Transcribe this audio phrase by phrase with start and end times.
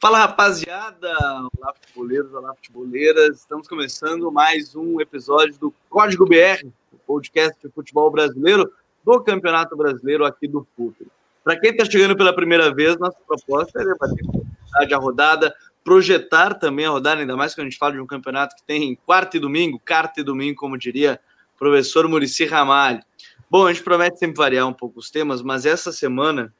[0.00, 1.12] Fala rapaziada,
[1.58, 7.68] olá futeboleiros, olá futeboleiras, estamos começando mais um episódio do Código BR, o podcast de
[7.72, 8.72] futebol brasileiro
[9.04, 10.94] do Campeonato Brasileiro aqui do FUT.
[11.42, 14.24] Para quem está chegando pela primeira vez, nossa proposta é debater
[14.72, 18.54] a rodada, projetar também a rodada, ainda mais quando a gente fala de um campeonato
[18.54, 21.18] que tem quarta e domingo, quarta e domingo, como diria
[21.56, 23.02] o professor Murici Ramalho.
[23.50, 26.54] Bom, a gente promete sempre variar um pouco os temas, mas essa semana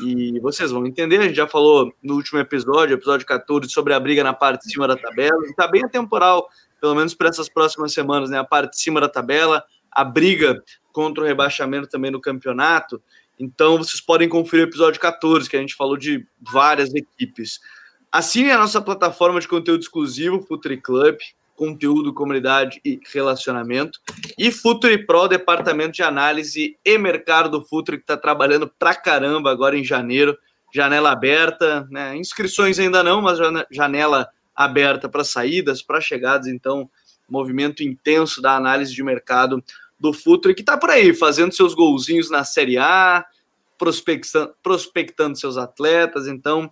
[0.00, 4.00] e vocês vão entender, a gente já falou no último episódio, episódio 14, sobre a
[4.00, 5.44] briga na parte de cima da tabela.
[5.46, 6.48] Está bem atemporal,
[6.80, 8.38] pelo menos para essas próximas semanas, né?
[8.38, 10.62] A parte de cima da tabela, a briga
[10.92, 13.02] contra o rebaixamento também no campeonato.
[13.38, 17.60] Então, vocês podem conferir o episódio 14, que a gente falou de várias equipes.
[18.10, 21.16] Assine a nossa plataforma de conteúdo exclusivo, Futuri Club
[21.56, 24.00] conteúdo, comunidade e relacionamento.
[24.38, 29.50] E Futuri Pro, departamento de análise e mercado do Futuri, que está trabalhando pra caramba
[29.50, 30.36] agora em janeiro.
[30.74, 32.16] Janela aberta, né?
[32.16, 33.38] inscrições ainda não, mas
[33.70, 36.46] janela aberta para saídas, para chegadas.
[36.46, 36.88] Então,
[37.28, 39.62] movimento intenso da análise de mercado
[39.98, 43.24] do Futuri, que está por aí, fazendo seus golzinhos na Série A,
[43.78, 46.26] prospectando, prospectando seus atletas.
[46.26, 46.70] Então,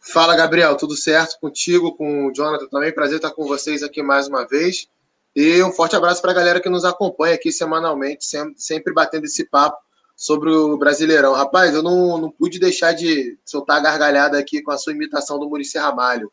[0.00, 2.92] Fala, Gabriel, tudo certo contigo, com o Jonathan também.
[2.92, 4.88] Prazer estar com vocês aqui mais uma vez.
[5.34, 8.24] E um forte abraço para a galera que nos acompanha aqui semanalmente,
[8.56, 9.78] sempre, batendo esse papo
[10.16, 11.32] sobre o Brasileirão.
[11.32, 15.38] Rapaz, eu não, não pude deixar de soltar a gargalhada aqui com a sua imitação
[15.38, 16.32] do Murici Ramalho.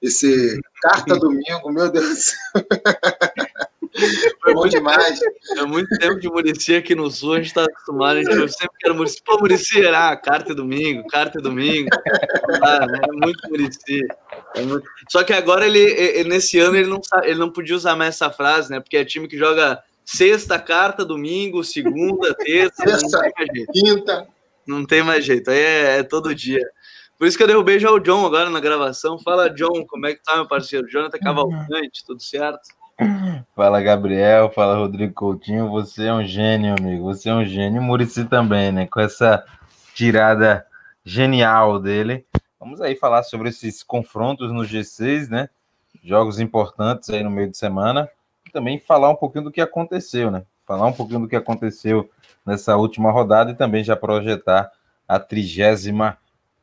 [0.00, 2.32] Esse Carta Domingo, meu Deus.
[4.42, 5.18] Foi bom demais.
[5.56, 8.76] É muito tempo de Murici aqui no Sul, a gente está acostumado, a gente sempre
[8.78, 9.20] quer Murici.
[9.24, 11.88] Pô, Murici, ah, Carta Domingo, Carta Domingo.
[12.62, 14.06] Ah, é muito Murici.
[14.54, 14.88] É muito...
[15.08, 18.30] Só que agora, ele, ele, nesse ano, ele não, ele não podia usar mais essa
[18.30, 18.78] frase, né?
[18.80, 23.72] Porque é time que joga sexta, carta, domingo, segunda, terça, Sexta, não tem mais jeito.
[23.72, 24.28] Quinta.
[24.66, 26.62] Não tem mais jeito, aí é, é todo dia.
[27.18, 29.18] Por isso que eu derrubei já o John agora na gravação.
[29.18, 30.88] Fala, John, como é que tá, meu parceiro?
[30.88, 32.60] Jonathan Cavalcante, tudo certo?
[33.56, 34.50] Fala, Gabriel.
[34.50, 35.68] Fala, Rodrigo Coutinho.
[35.70, 37.02] Você é um gênio, amigo.
[37.04, 37.82] Você é um gênio.
[37.82, 38.86] Murici também, né?
[38.86, 39.44] Com essa
[39.92, 40.64] tirada
[41.04, 42.24] genial dele.
[42.60, 45.48] Vamos aí falar sobre esses confrontos no G6, né?
[46.04, 48.08] Jogos importantes aí no meio de semana.
[48.46, 50.44] E também falar um pouquinho do que aconteceu, né?
[50.64, 52.08] Falar um pouquinho do que aconteceu
[52.46, 54.70] nessa última rodada e também já projetar
[55.08, 56.16] a trigésima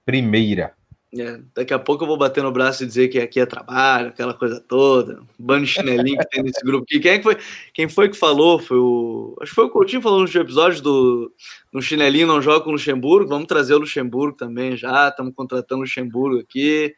[0.05, 0.73] primeira.
[1.17, 4.09] É, daqui a pouco eu vou bater no braço e dizer que aqui é trabalho,
[4.09, 6.99] aquela coisa toda, bando chinelinho que tem nesse grupo aqui.
[6.99, 7.38] Quem, é que foi,
[7.73, 8.59] quem foi que falou?
[8.59, 9.38] Foi o.
[9.41, 11.31] Acho que foi o Coutinho falou no episódio do
[11.71, 13.29] no chinelinho não joga com o Luxemburgo.
[13.29, 15.07] Vamos trazer o Luxemburgo também já.
[15.07, 16.93] Estamos contratando o Luxemburgo aqui.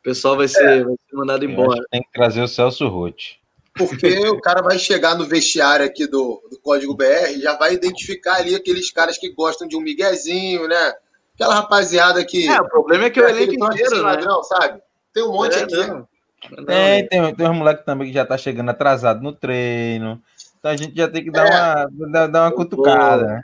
[0.00, 0.84] O pessoal vai ser, é.
[0.84, 1.80] vai ser mandado embora.
[1.92, 3.38] Tem que trazer o Celso Rotti.
[3.74, 7.74] Porque o cara vai chegar no vestiário aqui do, do Código BR e já vai
[7.74, 10.92] identificar ali aqueles caras que gostam de um miguezinho, né?
[11.40, 12.46] Aquela rapaziada que.
[12.46, 14.02] É, o problema é que o elenco inteiro, né?
[14.02, 14.82] Ladrão, sabe?
[15.12, 15.76] Tem um monte é, aqui.
[15.76, 16.08] Não.
[16.66, 20.22] Tem, tem, tem uns moleques também que já tá chegando atrasado no treino.
[20.58, 21.86] Então a gente já tem que dar é.
[21.86, 23.42] uma, dar, dar uma cutucada, né?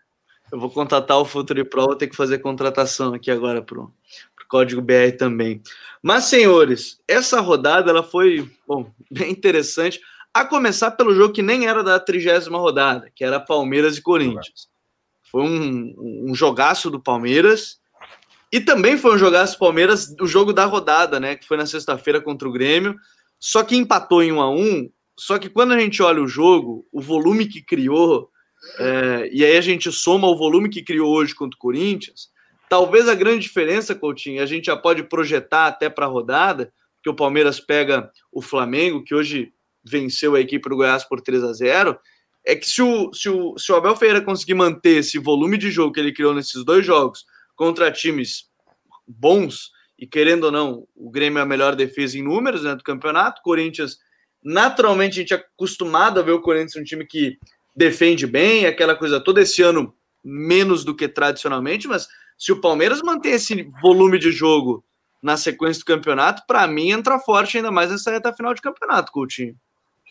[0.52, 3.92] Eu vou contratar o Futuri Pro, vou ter que fazer contratação aqui agora pro,
[4.36, 5.60] pro Código BR também.
[6.00, 10.00] Mas, senhores, essa rodada ela foi bom, bem interessante.
[10.32, 14.68] A começar pelo jogo que nem era da trigésima rodada, que era Palmeiras e Corinthians.
[15.24, 15.94] Foi um,
[16.30, 17.80] um jogaço do Palmeiras.
[18.52, 21.36] E também foi um jogaço Palmeiras, o jogo da rodada, né?
[21.36, 22.94] Que foi na sexta-feira contra o Grêmio.
[23.38, 26.86] Só que empatou em 1 a 1 Só que quando a gente olha o jogo,
[26.92, 28.30] o volume que criou,
[28.78, 32.30] é, e aí a gente soma o volume que criou hoje contra o Corinthians,
[32.68, 36.72] talvez a grande diferença, Coutinho, a gente já pode projetar até para a rodada,
[37.02, 39.52] que o Palmeiras pega o Flamengo, que hoje
[39.84, 41.98] venceu a equipe do Goiás por 3 a 0
[42.46, 45.68] é que se o, se o, se o Abel Ferreira conseguir manter esse volume de
[45.68, 47.26] jogo que ele criou nesses dois jogos,
[47.56, 48.44] contra times
[49.06, 52.84] bons, e querendo ou não, o Grêmio é a melhor defesa em números né, do
[52.84, 53.40] campeonato.
[53.42, 53.98] Corinthians,
[54.44, 57.38] naturalmente, a gente é acostumado a ver o Corinthians um time que
[57.74, 59.40] defende bem, aquela coisa toda.
[59.40, 62.08] Esse ano, menos do que tradicionalmente, mas
[62.38, 64.84] se o Palmeiras manter esse volume de jogo
[65.22, 69.10] na sequência do campeonato, para mim entra forte ainda mais nessa reta final de campeonato,
[69.10, 69.56] Coutinho.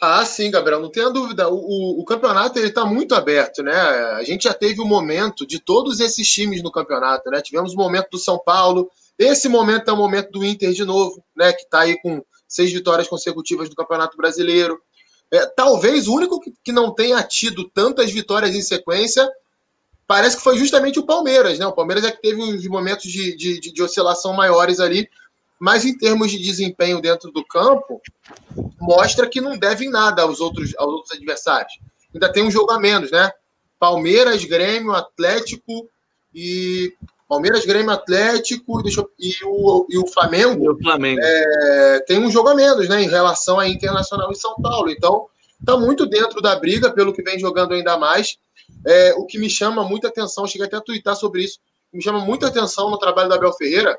[0.02, 1.50] Ah, sim, Gabriel, não tenha dúvida.
[1.50, 3.74] O, o, o campeonato ele está muito aberto, né?
[3.74, 7.42] A gente já teve o um momento de todos esses times no campeonato, né?
[7.42, 11.24] Tivemos o momento do São Paulo, esse momento é o momento do Inter de novo,
[11.36, 11.54] né?
[11.54, 14.80] Que está aí com seis vitórias consecutivas do Campeonato Brasileiro.
[15.32, 19.28] É, talvez o único que não tenha tido tantas vitórias em sequência
[20.08, 21.66] parece que foi justamente o Palmeiras, né?
[21.66, 25.10] O Palmeiras é que teve uns momentos de, de, de oscilação maiores ali,
[25.60, 28.02] mas em termos de desempenho dentro do campo,
[28.80, 31.74] mostra que não devem nada aos outros, aos outros adversários.
[32.14, 33.32] Ainda tem um jogo a menos, né?
[33.80, 35.90] Palmeiras, Grêmio, Atlético
[36.34, 36.94] e.
[37.28, 41.20] Palmeiras, Grêmio, Atlético deixa eu, e, o, e o Flamengo, e o Flamengo.
[41.24, 43.02] É, tem um jogo a menos, né?
[43.02, 44.92] Em relação à Internacional e São Paulo.
[44.92, 45.26] Então,
[45.60, 48.38] está muito dentro da briga, pelo que vem jogando ainda mais.
[48.86, 51.60] É, o que me chama muita atenção, cheguei até a twittar sobre isso,
[51.92, 53.98] me chama muita atenção no trabalho da Abel Ferreira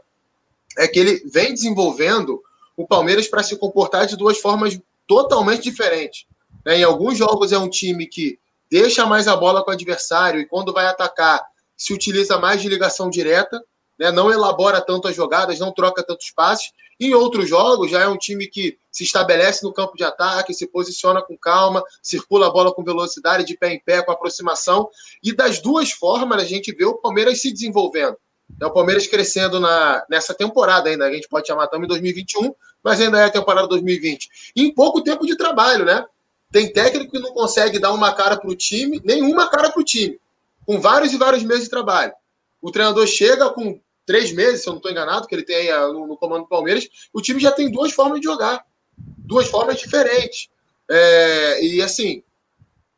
[0.76, 2.42] é que ele vem desenvolvendo
[2.76, 6.26] o Palmeiras para se comportar de duas formas totalmente diferentes.
[6.64, 6.78] Né?
[6.78, 8.38] Em alguns jogos é um time que
[8.70, 11.42] deixa mais a bola com o adversário e quando vai atacar
[11.76, 13.62] se utiliza mais de ligação direta,
[13.98, 14.10] né?
[14.10, 16.72] não elabora tanto as jogadas, não troca tantos passes.
[16.98, 20.66] Em outros jogos já é um time que se estabelece no campo de ataque, se
[20.66, 24.88] posiciona com calma, circula a bola com velocidade, de pé em pé, com aproximação.
[25.22, 28.16] E das duas formas a gente vê o Palmeiras se desenvolvendo.
[28.60, 33.00] É o Palmeiras crescendo na, nessa temporada ainda, a gente pode chamar também 2021, mas
[33.00, 34.52] ainda é a temporada 2020.
[34.54, 36.04] E em pouco tempo de trabalho, né?
[36.52, 39.84] Tem técnico que não consegue dar uma cara para o time, nenhuma cara para o
[39.84, 40.18] time,
[40.64, 42.12] com vários e vários meses de trabalho.
[42.62, 45.70] O treinador chega com três meses, se eu não estou enganado, que ele tem aí
[45.70, 48.64] ah, no, no, comando do Palmeiras, o time já tem duas formas de jogar,
[48.96, 50.48] duas formas diferentes.
[50.88, 52.22] É, e assim,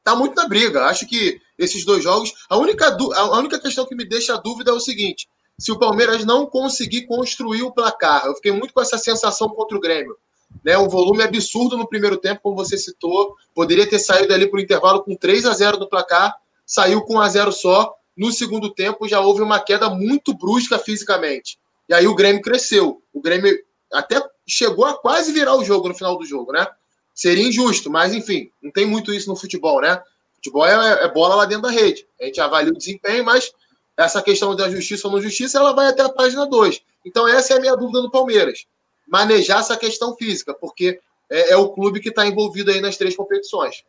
[0.05, 0.85] tá muito na briga.
[0.85, 4.71] Acho que esses dois jogos, a única, a única questão que me deixa a dúvida
[4.71, 8.25] é o seguinte: se o Palmeiras não conseguir construir o placar.
[8.27, 10.17] Eu fiquei muito com essa sensação contra o Grêmio.
[10.65, 13.35] Né, um volume absurdo no primeiro tempo, como você citou.
[13.55, 16.35] Poderia ter saído ali para o intervalo com 3 a 0 no placar,
[16.65, 17.95] saiu com 1 a 0 só.
[18.17, 21.59] No segundo tempo já houve uma queda muito brusca fisicamente.
[21.89, 23.03] E aí o Grêmio cresceu.
[23.13, 23.57] O Grêmio
[23.93, 26.67] até chegou a quase virar o jogo no final do jogo, né?
[27.15, 30.01] Seria injusto, mas enfim, não tem muito isso no futebol, né?
[30.37, 32.07] Futebol é, é bola lá dentro da rede.
[32.21, 33.53] A gente avalia o desempenho, mas
[33.99, 36.81] essa questão da justiça ou não justiça, ela vai até a página 2.
[37.05, 38.65] Então, essa é a minha dúvida do Palmeiras.
[39.09, 43.17] Manejar essa questão física, porque é, é o clube que está envolvido aí nas três
[43.17, 43.83] competições.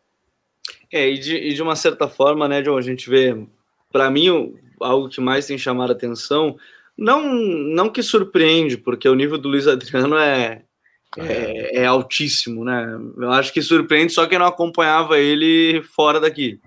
[0.92, 3.38] É, e de, e de uma certa forma, né, John, a gente vê,
[3.92, 6.58] para mim, algo que mais tem chamado a atenção,
[6.98, 10.64] não, não que surpreende, porque o nível do Luiz Adriano é,
[11.20, 13.00] é, é, altíssimo, né?
[13.18, 16.60] Eu acho que surpreende só quem não acompanhava ele fora daqui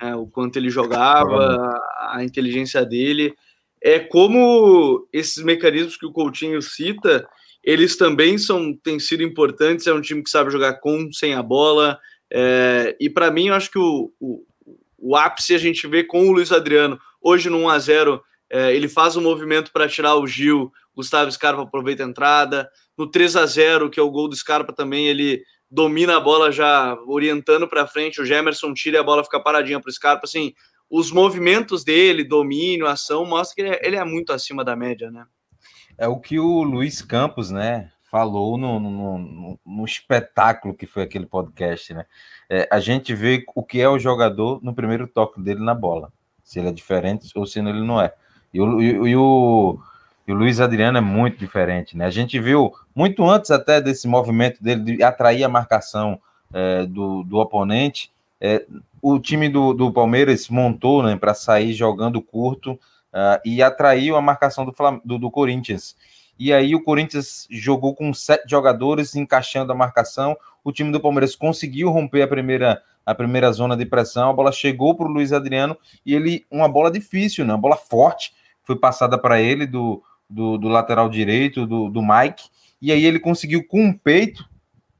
[0.00, 1.78] é, o quanto ele jogava,
[2.10, 3.34] a inteligência dele.
[3.82, 7.26] É como esses mecanismos que o Coutinho cita,
[7.62, 9.86] eles também são têm sido importantes.
[9.86, 11.98] É um time que sabe jogar com, sem a bola.
[12.30, 14.44] É, e para mim, eu acho que o, o,
[14.98, 16.98] o, ápice a gente vê com o Luiz Adriano.
[17.20, 18.20] Hoje no 1x0,
[18.50, 22.68] é, ele faz um movimento para tirar o Gil, Gustavo Scarpa aproveita a entrada.
[22.96, 26.50] No 3 a 0 que é o gol do Scarpa também, ele domina a bola
[26.50, 30.22] já orientando para frente, o Gemerson tira e a bola fica paradinha para o Scarpa,
[30.24, 30.54] assim,
[30.90, 35.10] os movimentos dele, domínio, ação, mostra que ele é, ele é, muito acima da média,
[35.10, 35.26] né?
[35.98, 41.02] É o que o Luiz Campos, né, falou no, no, no, no espetáculo que foi
[41.02, 42.06] aquele podcast, né?
[42.48, 46.12] É, a gente vê o que é o jogador no primeiro toque dele na bola,
[46.44, 48.14] se ele é diferente ou se ele não é.
[48.54, 49.78] E o, e, e o
[50.26, 52.04] e o Luiz Adriano é muito diferente, né?
[52.06, 56.20] A gente viu muito antes até desse movimento dele de atrair a marcação
[56.52, 58.10] é, do, do oponente.
[58.40, 58.66] É,
[59.00, 64.20] o time do, do Palmeiras montou né, para sair jogando curto uh, e atraiu a
[64.20, 65.96] marcação do, do, do, Corinthians.
[66.36, 70.36] E aí o Corinthians jogou com sete jogadores encaixando a marcação.
[70.64, 74.30] O time do Palmeiras conseguiu romper a primeira, a primeira zona de pressão.
[74.30, 77.52] A bola chegou para o Luiz Adriano e ele uma bola difícil, né?
[77.52, 78.34] uma bola forte
[78.66, 82.48] foi passada para ele do, do, do lateral direito, do, do Mike,
[82.80, 84.44] e aí ele conseguiu com o peito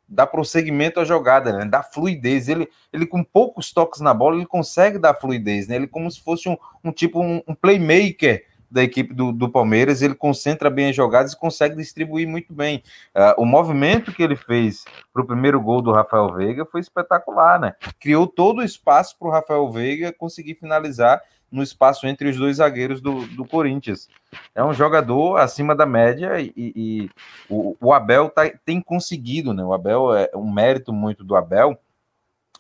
[0.09, 1.65] dar prosseguimento à jogada, né?
[1.65, 2.49] dar fluidez.
[2.49, 5.77] Ele, ele com poucos toques na bola, ele consegue dar fluidez, né?
[5.77, 10.03] Ele como se fosse um, um tipo um, um, playmaker da equipe do, do Palmeiras,
[10.03, 12.83] ele concentra bem as jogadas e consegue distribuir muito bem.
[13.15, 17.61] Uh, o movimento que ele fez para o primeiro gol do Rafael Veiga foi espetacular,
[17.61, 17.75] né?
[18.01, 22.57] Criou todo o espaço para o Rafael Veiga conseguir finalizar no espaço entre os dois
[22.57, 24.09] zagueiros do, do Corinthians.
[24.55, 27.11] É um jogador acima da média e, e
[27.49, 29.65] o, o, Abel tá, tem conseguido, né?
[29.65, 31.79] O Abel é um mérito muito do Abel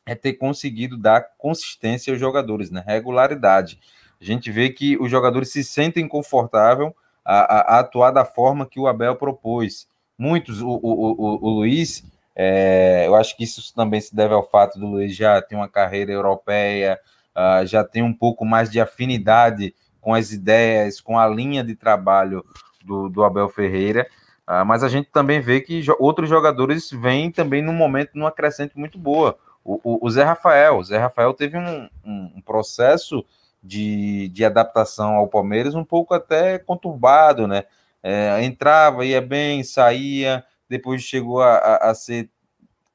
[0.06, 2.82] é ter conseguido dar consistência aos jogadores, né?
[2.86, 3.80] Regularidade.
[4.20, 6.92] A gente vê que os jogadores se sentem confortáveis
[7.24, 9.88] a, a, a atuar da forma que o Abel propôs.
[10.16, 14.78] Muitos, o, o, o, Luiz É, eu acho que isso também se deve ao fato
[14.78, 16.98] do Luiz já ter uma carreira europeia,
[17.36, 21.76] uh, já tem um pouco mais de afinidade com as ideias, com a linha de
[21.76, 22.44] trabalho
[22.84, 24.06] do, do Abel Ferreira.
[24.48, 28.32] Uh, mas a gente também vê que jo outros jogadores vêm também num momento, numa
[28.32, 29.36] crescente muito boa.
[29.64, 33.24] O, o, o Zé Rafael, o Zé Rafael teve um, um, um processo
[33.62, 37.64] de, de adaptação ao Palmeiras um pouco até conturbado, né?
[38.02, 42.30] É, entrava, ia bem, saía, depois chegou a, a, a ser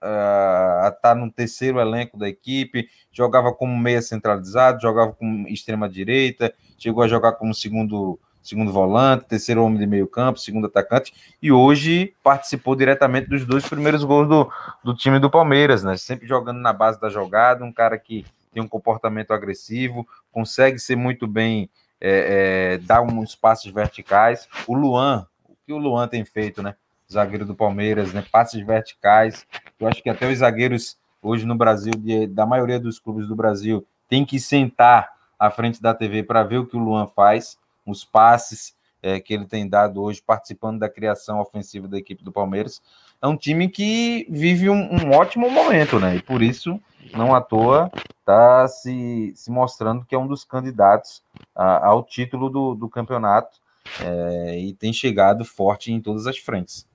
[0.02, 6.54] a estar no terceiro elenco da equipe, jogava como meia centralizado, jogava como extrema direita,
[6.78, 11.52] chegou a jogar como segundo segundo volante, terceiro homem de meio campo, segundo atacante, e
[11.52, 14.52] hoje participou diretamente dos dois primeiros gols do,
[14.84, 15.96] do time do Palmeiras, né?
[15.96, 20.96] Sempre jogando na base da jogada, um cara que tem um comportamento agressivo, consegue ser
[20.96, 24.48] muito bem, é, é, dar uns passos verticais.
[24.68, 26.76] O Luan, o que o Luan tem feito, né?
[27.12, 28.24] Zagueiro do Palmeiras, né?
[28.32, 29.46] Passes verticais.
[29.80, 33.36] Eu acho que até os zagueiros hoje no Brasil, de, da maioria dos clubes do
[33.36, 37.58] Brasil, tem que sentar à frente da TV para ver o que o Luan faz,
[37.86, 42.32] os passes é, que ele tem dado hoje, participando da criação ofensiva da equipe do
[42.32, 42.82] Palmeiras.
[43.22, 46.16] É um time que vive um, um ótimo momento, né?
[46.16, 46.80] E por isso
[47.14, 51.24] não à toa, está se, se mostrando que é um dos candidatos
[51.56, 53.60] a, ao título do, do campeonato
[54.00, 56.88] é, e tem chegado forte em todas as frentes.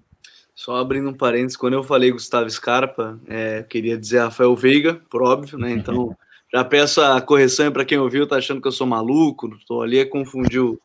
[0.57, 5.23] Só abrindo um parênteses, quando eu falei Gustavo Scarpa, é, queria dizer Rafael Veiga, por
[5.23, 5.71] óbvio, né?
[5.71, 6.17] Então
[6.51, 10.03] já peço a correção para quem ouviu, tá achando que eu sou maluco, estou ali,
[10.07, 10.81] confundiu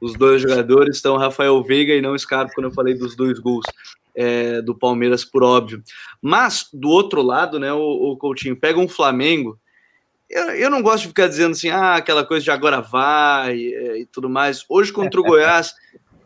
[0.00, 3.66] os dois jogadores, então Rafael Veiga e não Scarpa quando eu falei dos dois gols
[4.14, 5.82] é, do Palmeiras, por óbvio.
[6.22, 9.58] Mas, do outro lado, né, o, o Coutinho pega um Flamengo.
[10.30, 14.02] Eu, eu, não gosto de ficar dizendo assim, ah, aquela coisa de agora vai e,
[14.02, 14.64] e tudo mais.
[14.68, 15.74] Hoje, contra o Goiás,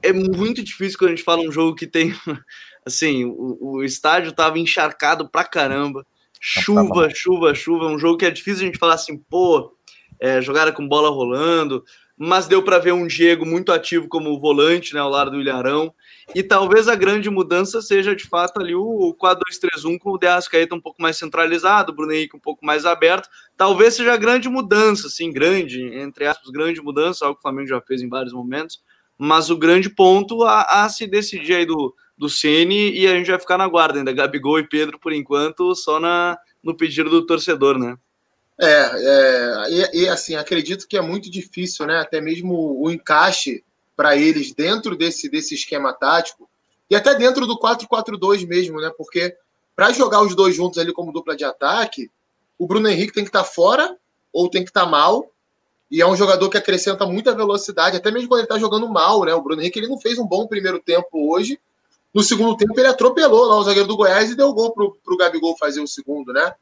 [0.03, 2.15] é muito difícil quando a gente fala um jogo que tem.
[2.95, 6.07] Assim, o, o estádio estava encharcado pra caramba.
[6.41, 7.87] Chuva, chuva, chuva.
[7.87, 9.75] Um jogo que é difícil a gente falar assim, pô,
[10.19, 11.85] é, jogada com bola rolando,
[12.17, 15.93] mas deu para ver um Diego muito ativo como volante, né, ao lado do Ilharão.
[16.35, 20.75] E talvez a grande mudança seja de fato ali o 4-2-3-1 com o De Arrascaeta
[20.75, 23.29] um pouco mais centralizado, o Bruno Henrique um pouco mais aberto.
[23.57, 27.69] Talvez seja a grande mudança, assim, grande, entre aspas, grande mudança, algo que o Flamengo
[27.69, 28.83] já fez em vários momentos.
[29.19, 33.31] Mas o grande ponto a, a se decidir aí do, do Ceni e a gente
[33.31, 37.25] vai ficar na guarda ainda, Gabigol e Pedro, por enquanto, só na, no pedido do
[37.25, 37.97] torcedor, né?
[38.61, 41.99] É, é e, e, assim, acredito que é muito difícil, né?
[41.99, 43.65] Até mesmo o encaixe
[43.97, 46.47] para eles dentro desse, desse esquema tático
[46.91, 48.93] e até dentro do 4-4-2 mesmo, né?
[48.99, 49.35] Porque
[49.75, 52.11] para jogar os dois juntos ali como dupla de ataque,
[52.59, 53.97] o Bruno Henrique tem que estar tá fora
[54.31, 55.33] ou tem que estar tá mal.
[55.91, 59.25] E é um jogador que acrescenta muita velocidade, até mesmo quando ele está jogando mal,
[59.25, 59.33] né?
[59.33, 61.59] O Bruno Henrique ele não fez um bom primeiro tempo hoje.
[62.13, 65.17] No segundo tempo, ele atropelou lá o zagueiro do Goiás e deu gol para o
[65.17, 66.53] Gabigol fazer o segundo, né?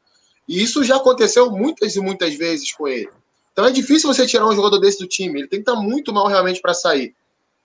[0.47, 3.09] E isso já aconteceu muitas e muitas vezes com ele.
[3.51, 5.39] Então é difícil você tirar um jogador desse do time.
[5.39, 7.15] Ele tem que estar muito mal realmente para sair.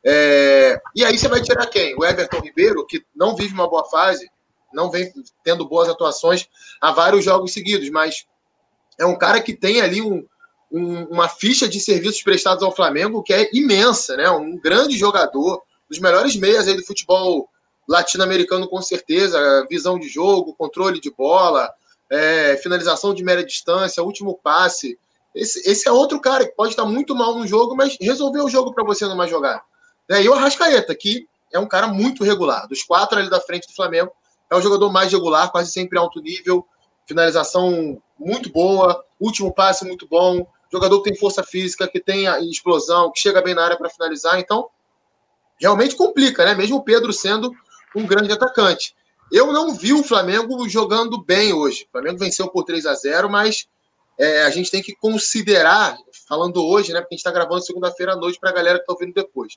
[0.05, 0.81] É...
[0.95, 1.95] E aí você vai tirar quem?
[1.97, 4.29] O Everton Ribeiro, que não vive uma boa fase,
[4.73, 5.13] não vem
[5.43, 6.49] tendo boas atuações
[6.81, 8.27] há vários jogos seguidos, mas
[8.99, 10.27] é um cara que tem ali um,
[10.71, 14.29] um, uma ficha de serviços prestados ao Flamengo que é imensa, né?
[14.31, 17.49] Um grande jogador, dos melhores meias aí do futebol
[17.89, 21.71] latino-americano com certeza, visão de jogo, controle de bola,
[22.11, 24.99] é, finalização de média distância, último passe.
[25.35, 28.51] Esse, esse, é outro cara que pode estar muito mal no jogo, mas resolveu o
[28.51, 29.65] jogo para você não mais jogar.
[30.09, 32.69] É, e o Arrascaeta, que é um cara muito regular.
[32.69, 34.13] Dos quatro ali da frente do Flamengo,
[34.51, 36.67] é o jogador mais regular, quase sempre alto nível,
[37.07, 43.11] finalização muito boa, último passe muito bom, jogador que tem força física, que tem explosão,
[43.13, 44.39] que chega bem na área para finalizar.
[44.39, 44.69] Então,
[45.61, 46.55] realmente complica, né?
[46.55, 47.53] Mesmo o Pedro sendo
[47.95, 48.95] um grande atacante.
[49.33, 51.85] Eu não vi o Flamengo jogando bem hoje.
[51.89, 53.67] O Flamengo venceu por 3 a 0 mas
[54.19, 55.97] é, a gente tem que considerar,
[56.29, 57.01] falando hoje, né?
[57.01, 59.57] Porque a gente está gravando segunda-feira à noite para a galera que está ouvindo depois.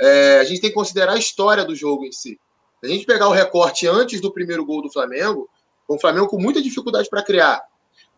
[0.00, 2.38] É, a gente tem que considerar a história do jogo em si.
[2.80, 5.48] Se a gente pegar o recorte antes do primeiro gol do Flamengo,
[5.86, 7.62] o Flamengo com muita dificuldade para criar.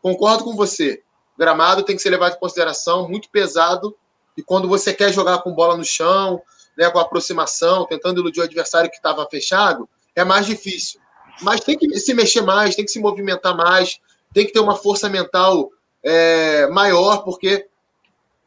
[0.00, 1.02] Concordo com você.
[1.38, 3.94] Gramado tem que ser levado em consideração, muito pesado.
[4.36, 6.40] E quando você quer jogar com bola no chão,
[6.76, 11.00] né, com aproximação, tentando iludir o adversário que estava fechado, é mais difícil.
[11.42, 14.00] Mas tem que se mexer mais, tem que se movimentar mais,
[14.32, 15.70] tem que ter uma força mental
[16.02, 17.66] é, maior, porque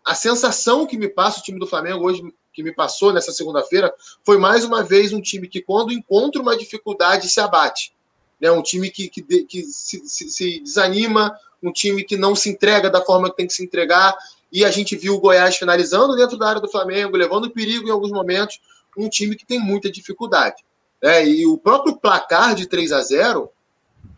[0.06, 2.22] a sensação que me passa o time do Flamengo hoje,
[2.54, 3.94] que me passou nessa segunda-feira,
[4.24, 7.94] foi mais uma vez um time que, quando encontra uma dificuldade, se abate.
[8.40, 8.50] Né?
[8.52, 12.90] Um time que, que, que se, se, se desanima, um time que não se entrega
[12.90, 14.16] da forma que tem que se entregar.
[14.52, 17.92] E a gente viu o Goiás finalizando dentro da área do Flamengo, levando perigo em
[17.92, 18.60] alguns momentos,
[18.98, 20.64] um time que tem muita dificuldade.
[21.02, 23.50] É, e o próprio placar de 3 a 0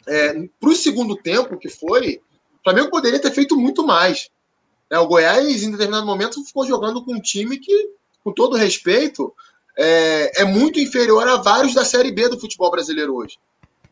[0.07, 2.21] é, para o segundo tempo, que foi,
[2.59, 4.29] o Flamengo poderia ter feito muito mais.
[4.89, 7.89] É, o Goiás, em determinado momento, ficou jogando com um time que,
[8.24, 9.33] com todo respeito,
[9.77, 13.38] é, é muito inferior a vários da Série B do futebol brasileiro hoje.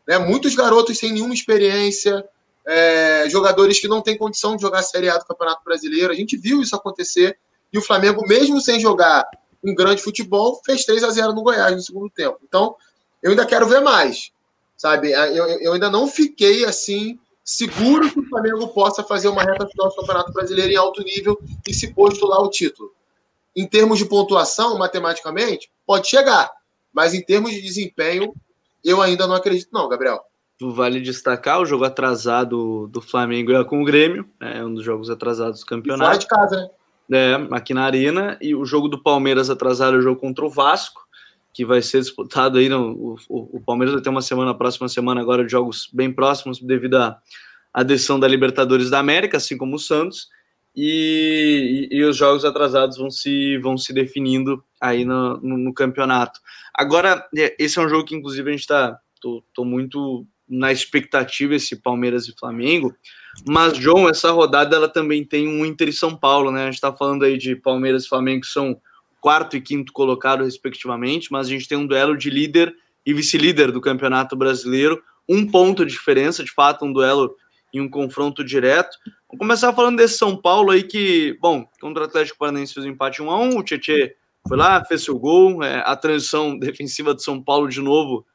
[0.08, 0.18] Né?
[0.18, 2.26] Muitos garotos sem nenhuma experiência,
[2.68, 6.12] é, jogadores que não têm condição de jogar a Série A do Campeonato Brasileiro.
[6.12, 7.40] A gente viu isso acontecer
[7.72, 9.26] e o Flamengo, mesmo sem jogar
[9.64, 12.38] um grande futebol, fez 3 a 0 no Goiás no segundo tempo.
[12.44, 12.76] Então,
[13.24, 14.32] eu ainda quero ver mais,
[14.76, 15.12] sabe?
[15.12, 19.88] Eu, eu ainda não fiquei assim seguro que o Flamengo possa fazer uma reta final
[19.88, 22.92] do Campeonato Brasileiro em alto nível e se postular o título.
[23.56, 26.52] Em termos de pontuação, matematicamente, pode chegar,
[26.92, 28.34] mas em termos de desempenho,
[28.84, 30.27] eu ainda não acredito, não, Gabriel.
[30.60, 35.10] Vale destacar o jogo atrasado do Flamengo é com o Grêmio, é um dos jogos
[35.10, 36.04] atrasados do campeonato.
[36.04, 36.72] E fora de casa,
[37.08, 37.32] né?
[37.32, 40.50] É, aqui na Arena, e o jogo do Palmeiras atrasado é o jogo contra o
[40.50, 41.08] Vasco,
[41.54, 42.70] que vai ser disputado aí.
[42.70, 46.60] No, o, o, Palmeiras vai ter uma semana, próxima semana agora, de jogos bem próximos,
[46.62, 47.18] devido à
[47.74, 50.28] adesão da Libertadores da América, assim como o Santos.
[50.76, 55.74] E, e, e, os jogos atrasados vão se, vão se definindo aí no, no, no,
[55.74, 56.40] campeonato.
[56.76, 59.00] Agora, é, esse é um jogo que, inclusive, a gente está.
[59.20, 62.96] Tô, tô, muito na expectativa esse Palmeiras e Flamengo.
[63.46, 66.64] Mas, João, essa rodada ela também tem um Inter e São Paulo, né?
[66.64, 68.80] A gente está falando aí de Palmeiras e Flamengo, que são
[69.20, 72.74] quarto e quinto colocado, respectivamente, mas a gente tem um duelo de líder
[73.06, 77.36] e vice-líder do Campeonato Brasileiro, um ponto de diferença, de fato, um duelo
[77.74, 78.98] em um confronto direto.
[79.28, 82.90] Vamos começar falando desse São Paulo aí que, bom, contra o Atlético Paranaense fez um
[82.90, 84.10] empate 1 a 1 o Tietchan
[84.48, 88.26] foi lá, fez seu gol, é, a transição defensiva de São Paulo de novo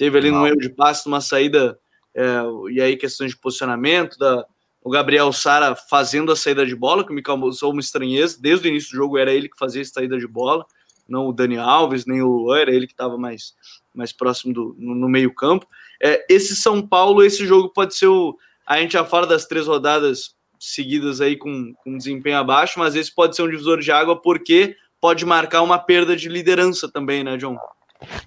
[0.00, 1.78] teve ali um erro de passe, uma saída,
[2.14, 2.24] é,
[2.70, 4.46] e aí questões de posicionamento, da,
[4.82, 8.70] o Gabriel Sara fazendo a saída de bola, que me causou uma estranheza, desde o
[8.70, 10.64] início do jogo era ele que fazia a saída de bola,
[11.06, 13.52] não o Dani Alves, nem o Luan, era ele que estava mais,
[13.94, 15.66] mais próximo do, no, no meio campo.
[16.02, 18.38] É, esse São Paulo, esse jogo pode ser o...
[18.66, 23.14] A gente já fala das três rodadas seguidas aí com, com desempenho abaixo, mas esse
[23.14, 27.36] pode ser um divisor de água porque pode marcar uma perda de liderança também, né,
[27.36, 27.58] John?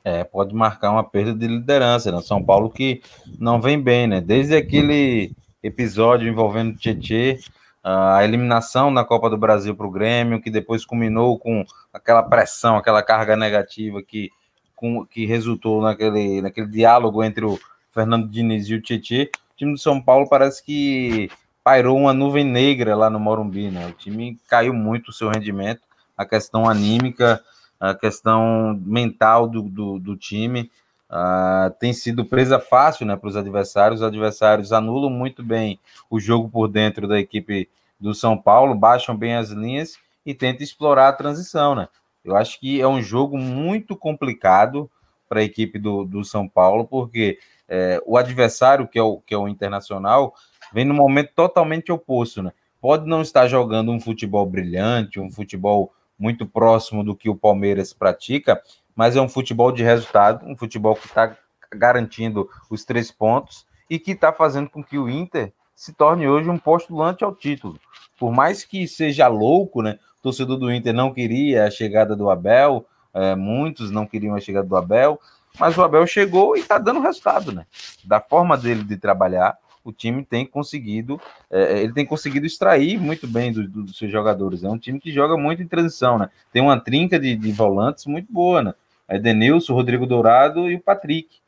[0.04, 2.22] É, pode marcar uma perda de liderança, né?
[2.22, 3.02] São Paulo que
[3.40, 4.22] não vem bem, né?
[4.22, 5.32] Desde aquele
[5.62, 7.40] episódio envolvendo o Tietê,
[7.84, 12.78] a eliminação na Copa do Brasil para o Grêmio, que depois culminou com aquela pressão,
[12.78, 14.32] aquela carga negativa que,
[14.76, 17.60] com, que resultou naquele, naquele diálogo entre o
[17.92, 19.30] Fernando Diniz e o Tietê.
[19.54, 21.30] O time do São Paulo parece que
[21.64, 23.88] pairou uma nuvem negra lá no Morumbi, né?
[23.88, 25.82] O time caiu muito o seu rendimento,
[26.18, 27.42] a questão anímica,
[27.84, 30.72] a questão mental do, do, do time
[31.10, 34.00] uh, tem sido presa fácil né, para os adversários.
[34.00, 35.78] Os adversários anulam muito bem
[36.10, 37.70] o jogo por dentro da equipe
[38.00, 41.76] do São Paulo, baixam bem as linhas e tentam explorar a transição.
[41.76, 41.90] Né?
[42.24, 44.90] Eu acho que é um jogo muito complicado
[45.28, 49.34] para a equipe do, do São Paulo, porque é, o adversário, que é o, que
[49.34, 50.34] é o Internacional,
[50.72, 52.54] vem no momento totalmente oposto, né?
[52.80, 57.92] Pode não estar jogando um futebol brilhante, um futebol muito próximo do que o Palmeiras
[57.92, 58.62] pratica,
[58.96, 61.36] mas é um futebol de resultado, um futebol que está
[61.70, 66.50] garantindo os três pontos e que está fazendo com que o Inter se torne hoje
[66.50, 67.78] um postulante ao título.
[68.18, 70.00] Por mais que seja louco, né?
[70.20, 74.40] O torcedor do Inter não queria a chegada do Abel, é, muitos não queriam a
[74.40, 75.20] chegada do Abel,
[75.60, 77.66] mas o Abel chegou e está dando resultado, né?
[78.06, 81.20] Da forma dele de trabalhar, o time tem conseguido,
[81.52, 84.64] é, ele tem conseguido extrair muito bem do, do, dos seus jogadores.
[84.64, 86.30] É um time que joga muito em transição, né?
[86.52, 88.74] Tem uma trinca de, de volantes muito boa, né?
[89.10, 91.42] Edenilson, Rodrigo Dourado e o Patrick.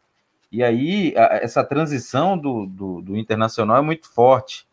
[0.51, 4.67] E aí, a, essa transição do, do, do, Internacional é muito forte.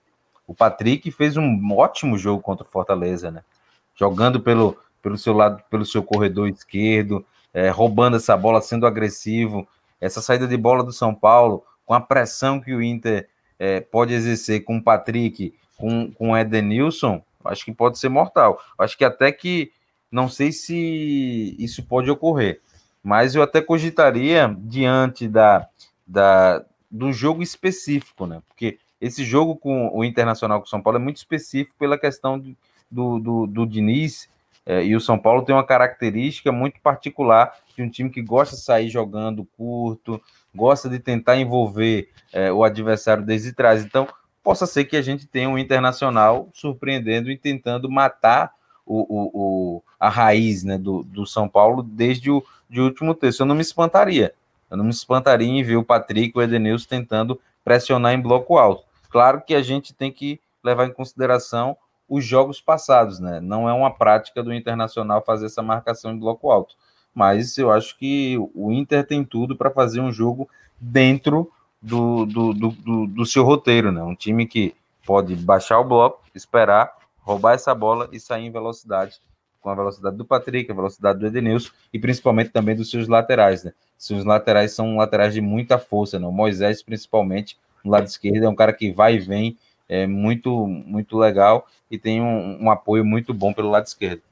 [0.47, 3.43] O Patrick fez um ótimo jogo contra o Fortaleza, né?
[3.95, 9.67] Jogando pelo, pelo seu lado, pelo seu corredor esquerdo, é, roubando essa bola, sendo agressivo.
[10.01, 13.29] Essa saída de bola do São Paulo, com a pressão que o Inter
[13.63, 18.61] é, pode exercer com o Patrick, com, com o Edenilson, acho que pode ser mortal.
[18.77, 19.71] Acho que até que
[20.11, 22.61] não sei se isso pode ocorrer,
[23.05, 25.69] mas eu até cogitaria diante da,
[26.05, 28.43] da do jogo específico, né?
[28.49, 32.41] Porque esse jogo com o Internacional com o São Paulo é muito específico pela questão
[32.91, 34.29] do, do, do Diniz
[34.67, 38.57] é, e o São Paulo tem uma característica muito particular de um time que gosta
[38.57, 40.21] de sair jogando curto,
[40.55, 43.85] gosta de tentar envolver é, o adversário desde trás.
[43.85, 44.07] Então,
[44.43, 48.53] possa ser que a gente tenha um internacional surpreendendo e tentando matar
[48.85, 53.43] o, o, o a raiz né, do, do São Paulo desde o de último terço.
[53.43, 54.35] Eu não me espantaria.
[54.71, 58.57] Eu não me espantaria em ver o Patrick e o Edenilson tentando pressionar em bloco
[58.57, 58.85] alto.
[59.11, 61.77] Claro que a gente tem que levar em consideração
[62.09, 63.41] os jogos passados, né?
[63.41, 66.75] Não é uma prática do Internacional fazer essa marcação em bloco alto
[67.15, 70.49] mas eu acho que o Inter tem tudo para fazer um jogo
[70.81, 74.03] dentro do, do, do, do, seu roteiro, né?
[74.03, 79.21] Um time que pode baixar o bloco, esperar, roubar essa bola e sair em velocidade,
[79.61, 83.65] com a velocidade do Patrick, a velocidade do Edenilson e principalmente também dos seus laterais,
[83.65, 83.73] né?
[83.99, 86.27] Seus laterais são laterais de muita força, né?
[86.27, 89.57] O Moisés, principalmente, no lado esquerdo, é um cara que vai e vem,
[89.89, 94.23] é muito, muito legal e tem um, um apoio muito bom pelo lado esquerdo.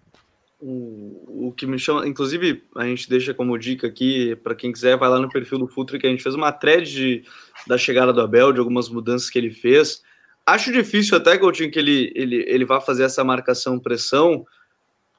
[0.61, 4.97] O, o que me chama, inclusive, a gente deixa como dica aqui, para quem quiser,
[4.97, 7.25] vai lá no perfil do Futre, que a gente fez uma thread de,
[7.67, 10.03] da chegada do Abel, de algumas mudanças que ele fez.
[10.45, 14.45] Acho difícil até, Coutinho, que ele, ele, ele vá fazer essa marcação-pressão,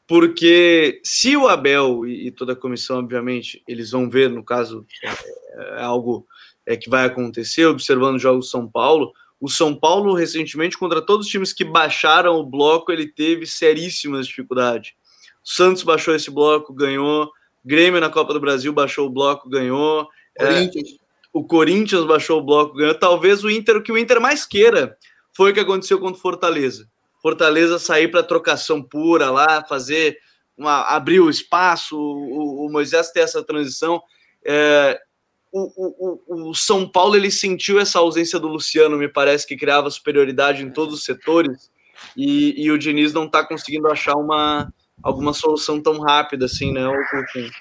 [0.07, 4.85] porque se o Abel e, e, toda a comissão, obviamente, eles vão ver, no caso,
[5.03, 6.27] é, é algo
[6.65, 11.01] é, que vai acontecer, observando os jogos do São Paulo, o São Paulo, recentemente, contra
[11.01, 14.93] todos os times que baixaram o bloco, ele teve seríssimas dificuldades.
[15.43, 17.31] Santos baixou esse bloco, ganhou.
[17.63, 20.07] Grêmio na Copa do Brasil baixou o bloco, ganhou.
[20.37, 20.89] É, Corinthians.
[20.89, 20.95] É,
[21.33, 22.95] o Corinthians baixou o bloco, ganhou.
[22.95, 24.97] Talvez o Inter, o que o Inter mais queira,
[25.33, 26.87] foi o que aconteceu contra o Fortaleza.
[27.21, 30.17] Fortaleza sair para trocação pura lá, fazer
[30.57, 34.01] uma, abrir o espaço, o, o Moisés ter essa transição.
[34.43, 34.99] É,
[35.51, 39.89] o, o, o, São Paulo ele sentiu essa ausência do Luciano, me parece que criava
[39.89, 41.69] superioridade em todos os setores,
[42.15, 46.87] e, e o Diniz não está conseguindo achar uma, alguma solução tão rápida assim, né,
[46.87, 47.51] o Coutinho?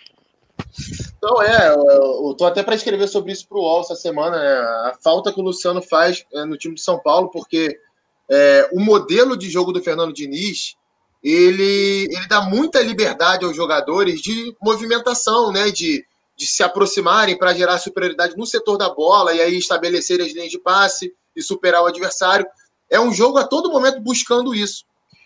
[1.23, 4.53] Não, é, eu, tô até para escrever sobre isso para o UOL essa semana, né,
[4.91, 7.79] a falta que o Luciano faz é, no time de São Paulo, porque
[8.31, 10.77] é, o modelo de jogo do Fernando Diniz,
[11.23, 16.05] ele, ele dá muita liberdade aos jogadores de movimentação, né, de,
[16.37, 20.51] de se aproximarem para gerar superioridade no setor da bola e aí estabelecer as linhas
[20.51, 22.47] de passe e superar o adversário.
[22.89, 24.85] É um jogo a todo momento buscando isso.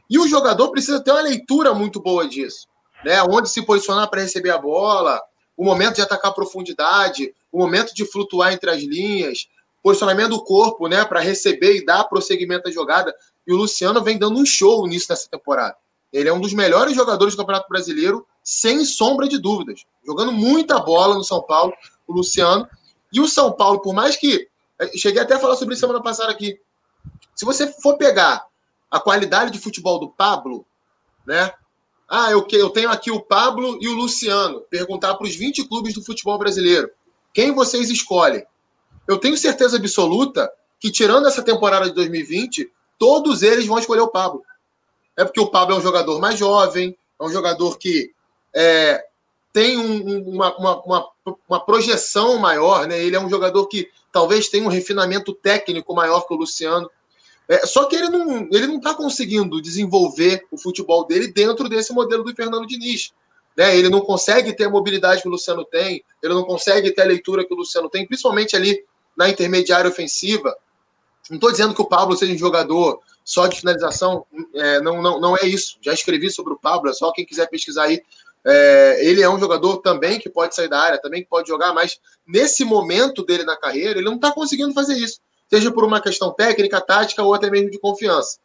[0.09, 2.67] E o jogador precisa ter uma leitura muito boa disso.
[3.05, 3.23] Né?
[3.23, 5.21] Onde se posicionar para receber a bola,
[5.57, 9.49] o momento de atacar a profundidade, o momento de flutuar entre as linhas,
[9.83, 13.14] posicionamento do corpo né, para receber e dar prosseguimento à jogada.
[13.47, 15.77] E o Luciano vem dando um show nisso nessa temporada.
[16.12, 19.85] Ele é um dos melhores jogadores do Campeonato Brasileiro, sem sombra de dúvidas.
[20.07, 21.73] Jogando muita bola no São Paulo,
[22.07, 22.69] o Luciano.
[23.12, 24.49] E o São Paulo, por mais que.
[24.97, 26.59] Cheguei até a falar sobre isso semana passada aqui.
[27.35, 28.47] Se você for pegar
[28.94, 30.64] a qualidade de futebol do Pablo,
[31.26, 31.52] né?
[32.09, 34.61] Ah, eu, eu tenho aqui o Pablo e o Luciano.
[34.70, 36.88] Perguntar para os 20 clubes do futebol brasileiro.
[37.33, 38.46] Quem vocês escolhem?
[39.09, 44.12] Eu tenho certeza absoluta que, tirando essa temporada de 2020, todos eles vão escolher o
[44.12, 44.44] Pablo.
[45.16, 48.12] É porque o Pablo é um jogador mais jovem, é um jogador que
[48.54, 49.04] é,
[49.52, 51.09] tem um, uma, uma,
[51.48, 53.02] uma, projeção maior, né?
[53.02, 56.88] Ele é um jogador que talvez tenha um refinamento técnico maior que o Luciano.
[57.48, 61.92] É, só que ele não ele não está conseguindo desenvolver o futebol dele dentro desse
[61.92, 63.12] modelo do Fernando Diniz.
[63.57, 63.76] Né?
[63.76, 67.07] Ele não consegue ter a mobilidade que o Luciano tem, ele não consegue ter a
[67.07, 68.83] leitura que o Luciano tem, principalmente ali
[69.16, 70.57] na intermediária ofensiva.
[71.30, 75.20] Não estou dizendo que o Pablo seja um jogador só de finalização, é, não, não,
[75.20, 75.78] não é isso.
[75.80, 78.02] Já escrevi sobre o Pablo, é só quem quiser pesquisar aí.
[78.46, 81.72] É, ele é um jogador também que pode sair da área, também que pode jogar,
[81.72, 85.20] mas nesse momento dele na carreira, ele não está conseguindo fazer isso
[85.55, 88.38] seja por uma questão técnica, tática ou até mesmo de confiança.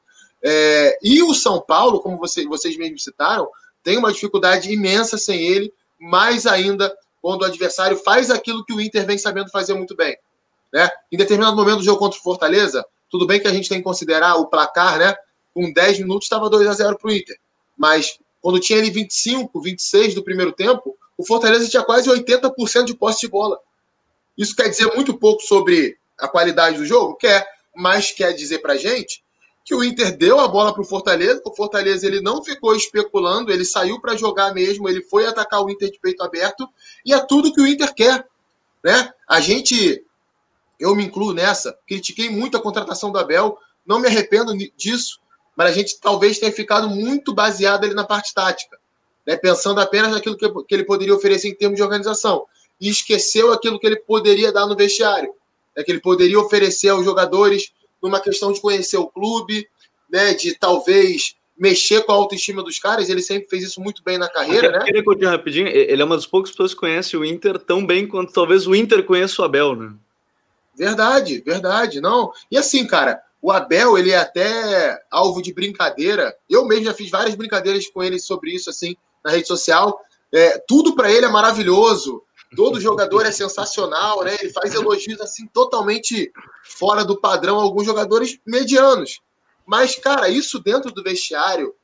[0.44, 3.50] É, e o São Paulo, como você, vocês mesmos citaram,
[3.84, 8.80] tem uma dificuldade imensa sem ele, mais ainda quando o adversário faz aquilo que o
[8.80, 10.16] Inter vem sabendo fazer muito bem.
[10.72, 10.88] Né?
[11.12, 13.84] Em determinado momento do jogo contra o Fortaleza, tudo bem que a gente tem que
[13.84, 15.16] considerar o placar, né?
[15.52, 17.38] Com 10 minutos estava 2 a 0 para o Inter.
[17.76, 22.94] Mas quando tinha ali 25, 26 do primeiro tempo, o Fortaleza tinha quase 80% de
[22.94, 23.60] posse de bola.
[24.38, 27.16] Isso quer dizer muito pouco sobre a qualidade do jogo?
[27.16, 29.24] Quer, mas quer dizer pra gente
[29.70, 33.52] que o Inter deu a bola para o Fortaleza, o Fortaleza ele não ficou especulando,
[33.52, 36.68] ele saiu para jogar mesmo, ele foi atacar o Inter de peito aberto,
[37.06, 38.26] e é tudo que o Inter quer.
[38.84, 39.14] Né?
[39.28, 40.04] A gente,
[40.80, 45.20] eu me incluo nessa, critiquei muito a contratação do Abel, não me arrependo disso,
[45.56, 48.76] mas a gente talvez tenha ficado muito baseado ali na parte tática,
[49.24, 49.38] né?
[49.38, 52.44] pensando apenas naquilo que, que ele poderia oferecer em termos de organização,
[52.82, 55.32] e esqueceu aquilo que ele poderia dar no vestiário
[55.76, 59.68] né, que ele poderia oferecer aos jogadores numa questão de conhecer o clube,
[60.10, 63.10] né, de talvez mexer com a autoestima dos caras.
[63.10, 64.86] Ele sempre fez isso muito bem na carreira, né?
[64.86, 65.68] Queria continuar rapidinho.
[65.68, 68.74] Ele é uma das poucas pessoas que conhece o Inter tão bem quanto talvez o
[68.74, 69.94] Inter conheça o Abel, né?
[70.76, 72.00] Verdade, verdade.
[72.00, 72.32] Não.
[72.50, 76.34] E assim, cara, o Abel, ele é até alvo de brincadeira.
[76.50, 80.00] Eu mesmo já fiz várias brincadeiras com ele sobre isso, assim, na rede social.
[80.32, 82.24] É, tudo para ele é maravilhoso.
[82.56, 84.36] Todo jogador é sensacional, né?
[84.40, 86.32] Ele faz elogios assim totalmente
[86.64, 89.22] fora do padrão alguns jogadores medianos.
[89.66, 91.76] Mas, cara, isso dentro do vestiário,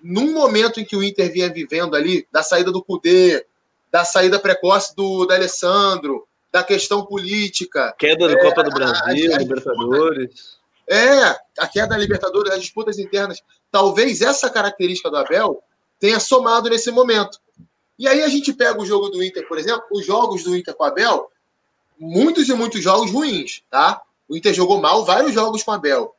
[0.00, 3.44] num momento em que o Inter vinha vivendo ali, da saída do Cudê,
[3.90, 7.94] da saída precoce do, do Alessandro, da questão política.
[7.98, 10.58] Queda da é, Copa do Brasil, a, a, Libertadores.
[10.88, 11.24] É,
[11.58, 13.42] a queda da Libertadores, as disputas internas.
[13.70, 15.62] Talvez essa característica do Abel
[15.98, 17.38] tenha somado nesse momento.
[17.98, 20.74] E aí a gente pega o jogo do Inter, por exemplo, os jogos do Inter
[20.74, 21.30] com o Abel,
[21.98, 24.02] muitos e muitos jogos ruins, tá?
[24.28, 26.14] O Inter jogou mal vários jogos com o Abel.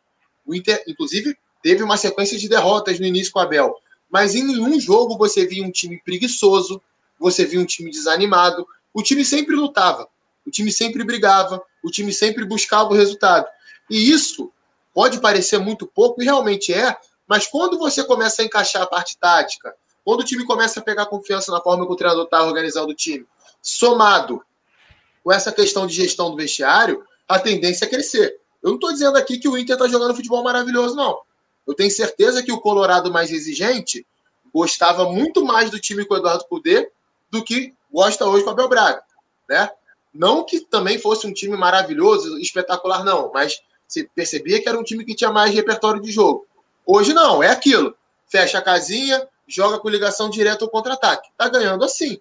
[0.45, 3.75] O Inter, inclusive, teve uma sequência de derrotas no início com o Abel.
[4.09, 6.81] Mas em nenhum jogo você via um time preguiçoso,
[7.19, 8.67] você via um time desanimado.
[8.93, 10.07] O time sempre lutava,
[10.45, 13.47] o time sempre brigava, o time sempre buscava o resultado.
[13.89, 14.51] E isso
[14.93, 16.95] pode parecer muito pouco, e realmente é,
[17.27, 21.05] mas quando você começa a encaixar a parte tática, quando o time começa a pegar
[21.05, 23.25] confiança na forma que o treinador está organizando o time,
[23.61, 24.43] somado
[25.23, 28.39] com essa questão de gestão do vestiário, a tendência é crescer.
[28.61, 31.19] Eu não estou dizendo aqui que o Inter está jogando futebol maravilhoso, não.
[31.65, 34.05] Eu tenho certeza que o Colorado mais exigente
[34.53, 36.91] gostava muito mais do time com o Eduardo Cudê
[37.31, 39.01] do que gosta hoje com o Abel Braga,
[39.49, 39.69] né?
[40.13, 44.83] Não que também fosse um time maravilhoso, espetacular, não, mas você percebia que era um
[44.83, 46.45] time que tinha mais repertório de jogo.
[46.85, 47.95] Hoje não, é aquilo.
[48.27, 51.29] Fecha a casinha, joga com ligação direta ao contra-ataque.
[51.38, 52.19] Tá ganhando assim.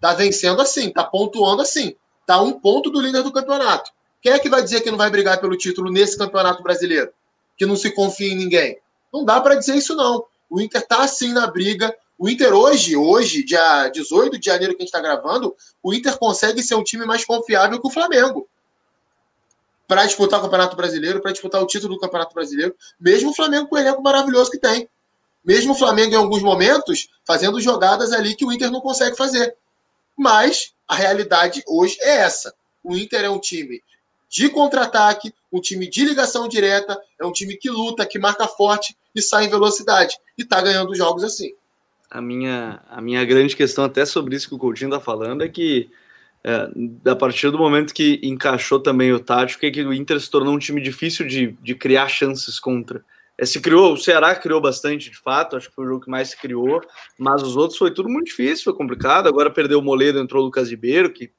[0.00, 1.96] Tá vencendo assim, tá pontuando assim.
[2.26, 3.90] Tá um ponto do líder do campeonato.
[4.20, 7.12] Quem é que vai dizer que não vai brigar pelo título nesse campeonato brasileiro?
[7.56, 8.78] Que não se confia em ninguém?
[9.12, 10.24] Não dá para dizer isso, não.
[10.50, 11.94] O Inter tá assim na briga.
[12.18, 16.18] O Inter hoje, hoje, dia 18 de janeiro que a gente está gravando, o Inter
[16.18, 18.48] consegue ser um time mais confiável que o Flamengo.
[19.86, 23.68] Para disputar o Campeonato Brasileiro, para disputar o título do Campeonato Brasileiro, mesmo o Flamengo
[23.68, 24.88] com o elenco maravilhoso que tem.
[25.46, 29.54] Mesmo o Flamengo, em alguns momentos, fazendo jogadas ali que o Inter não consegue fazer.
[30.16, 32.52] Mas a realidade hoje é essa.
[32.82, 33.80] O Inter é um time
[34.28, 38.96] de contra-ataque, um time de ligação direta, é um time que luta, que marca forte
[39.14, 40.18] e sai em velocidade.
[40.36, 41.52] E está ganhando jogos assim.
[42.10, 45.48] A minha, a minha grande questão, até sobre isso que o Coutinho está falando, é
[45.48, 45.88] que
[46.42, 50.30] é, a partir do momento que encaixou também o tático, é que o Inter se
[50.30, 53.04] tornou um time difícil de, de criar chances contra.
[53.38, 56.10] É, se criou, o Ceará criou bastante, de fato, acho que foi o jogo que
[56.10, 56.80] mais se criou,
[57.18, 59.28] mas os outros foi tudo muito difícil, foi complicado.
[59.28, 61.30] Agora perdeu o Moledo, entrou o Lucas Ribeiro, que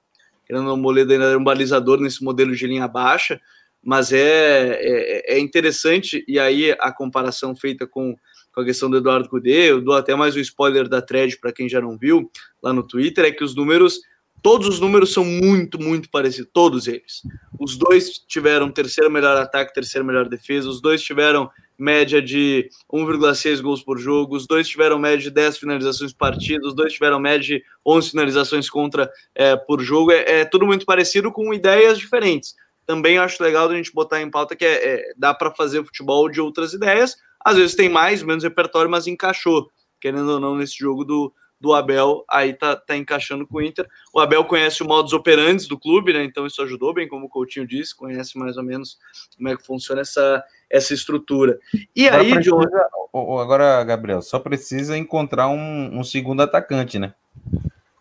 [0.45, 3.41] querendo o Moledo ainda era um balizador nesse modelo de linha baixa,
[3.83, 8.15] mas é, é, é, interessante, e aí a comparação feita com,
[8.53, 11.51] com a questão do Eduardo Cudê, eu dou até mais um spoiler da thread para
[11.51, 12.29] quem já não viu
[12.61, 13.99] lá no Twitter, é que os números
[14.41, 17.21] Todos os números são muito, muito parecidos, todos eles.
[17.59, 23.61] Os dois tiveram terceiro melhor ataque, terceiro melhor defesa, os dois tiveram média de 1,6
[23.61, 27.39] gols por jogo, os dois tiveram média de 10 finalizações partidas, os dois tiveram média
[27.39, 30.11] de 11 finalizações contra é, por jogo.
[30.11, 32.55] É, é, tudo muito parecido com ideias diferentes.
[32.85, 36.29] Também acho legal a gente botar em pauta que é, é dá para fazer futebol
[36.29, 37.15] de outras ideias.
[37.43, 39.69] Às vezes tem mais, menos repertório, mas encaixou,
[40.01, 43.87] querendo ou não, nesse jogo do, do Abel, aí tá, tá encaixando com o Inter.
[44.13, 46.23] O Abel conhece o modus operandi do clube, né?
[46.23, 48.97] Então isso ajudou bem, como o Coutinho disse, conhece mais ou menos
[49.35, 51.59] como é que funciona essa, essa estrutura.
[51.95, 53.39] E agora aí, precisa, John...
[53.39, 57.13] Agora, Gabriel, só precisa encontrar um, um, segundo atacante, né?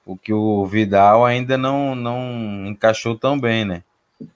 [0.05, 3.83] O que o Vidal ainda não, não encaixou tão bem, né?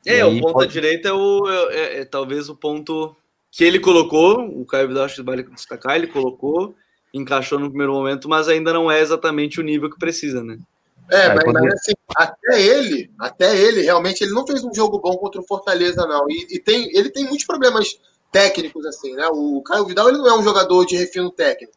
[0.06, 0.72] É, o ponta pode...
[0.72, 3.14] direita é, o, é, é, é, talvez o ponto
[3.50, 6.74] que ele colocou, o Caio Vidal acho que vale destacar, ele colocou,
[7.12, 10.58] encaixou no primeiro momento, mas ainda não é exatamente o nível que precisa, né?
[11.10, 15.16] É, mas, mas assim, até ele, até ele, realmente, ele não fez um jogo bom
[15.16, 16.24] contra o Fortaleza, não.
[16.30, 17.98] E, e, tem, ele tem muitos problemas
[18.30, 19.26] técnicos, assim, né?
[19.32, 21.72] O Caio Vidal, ele não é um jogador de refino técnico.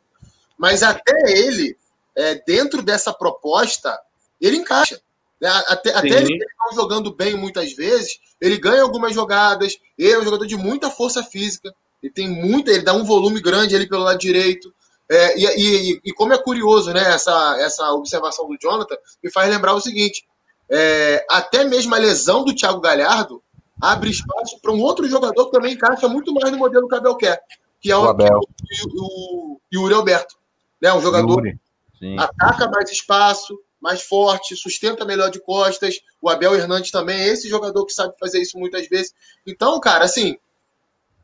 [0.56, 1.76] Mas até ele,
[2.16, 4.00] é, dentro dessa proposta,
[4.40, 5.02] ele encaixa.
[5.42, 5.50] Né?
[5.68, 10.24] Até, até ele não jogando bem muitas vezes, ele ganha algumas jogadas, ele é um
[10.24, 14.04] jogador de muita força física, ele tem muita, ele dá um volume grande ali pelo
[14.04, 14.72] lado direito.
[15.10, 19.50] É, e, e, e, como é curioso, né, essa, essa observação do Jonathan, me faz
[19.50, 20.26] lembrar o seguinte:
[20.70, 23.44] é, até mesmo a lesão do Thiago Galhardo
[23.82, 26.98] abre espaço para um outro jogador que também encaixa muito mais no modelo que o
[26.98, 27.42] Abel quer,
[27.82, 28.40] que é o, Abel.
[28.40, 30.36] o, o Yuri Alberto.
[30.82, 36.00] Né, um jogador que ataca mais espaço, mais forte, sustenta melhor de costas.
[36.22, 39.14] O Abel Hernandes também é esse jogador que sabe fazer isso muitas vezes.
[39.46, 40.38] Então, cara, assim,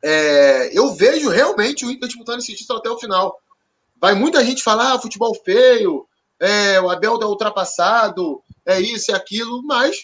[0.02, 3.38] é, eu vejo realmente o Inter disputando esse título até o final.
[4.00, 6.06] Vai muita gente falar ah, futebol feio,
[6.40, 9.96] é, o Abel tá ultrapassado, é isso e aquilo, mas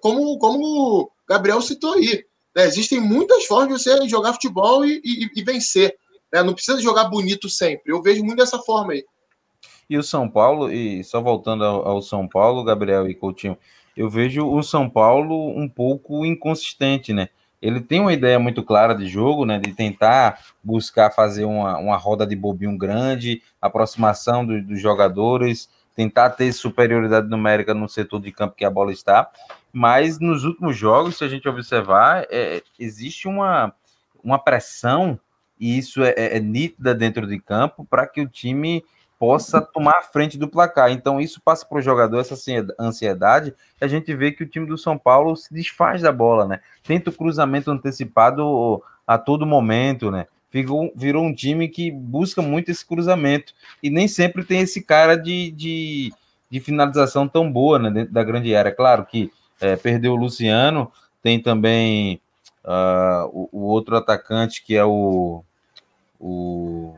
[0.00, 5.00] como, como o Gabriel citou aí, né, existem muitas formas de você jogar futebol e,
[5.04, 5.96] e, e vencer.
[6.32, 6.42] Né?
[6.42, 7.92] Não precisa jogar bonito sempre.
[7.92, 9.04] Eu vejo muito dessa forma aí.
[9.90, 13.58] E o São Paulo, e só voltando ao, ao São Paulo, Gabriel e Coutinho,
[13.96, 17.28] eu vejo o São Paulo um pouco inconsistente, né?
[17.64, 19.58] Ele tem uma ideia muito clara de jogo, né?
[19.58, 26.28] De tentar buscar fazer uma, uma roda de bobinho grande, aproximação do, dos jogadores, tentar
[26.30, 29.30] ter superioridade numérica no setor de campo que a bola está.
[29.72, 33.72] Mas nos últimos jogos, se a gente observar, é, existe uma,
[34.22, 35.18] uma pressão,
[35.58, 38.84] e isso é, é, é nítida dentro de campo, para que o time
[39.18, 40.90] possa tomar a frente do placar.
[40.90, 42.34] Então, isso passa para o jogador essa
[42.78, 43.54] ansiedade.
[43.80, 46.60] A gente vê que o time do São Paulo se desfaz da bola, né?
[46.82, 50.26] Tenta o cruzamento antecipado a todo momento, né?
[50.50, 55.16] Virou, virou um time que busca muito esse cruzamento e nem sempre tem esse cara
[55.16, 56.12] de, de,
[56.48, 58.70] de finalização tão boa né, dentro da grande área.
[58.70, 62.20] Claro que é, perdeu o Luciano, tem também
[62.64, 65.42] uh, o, o, outro atacante que é o.
[66.20, 66.94] O,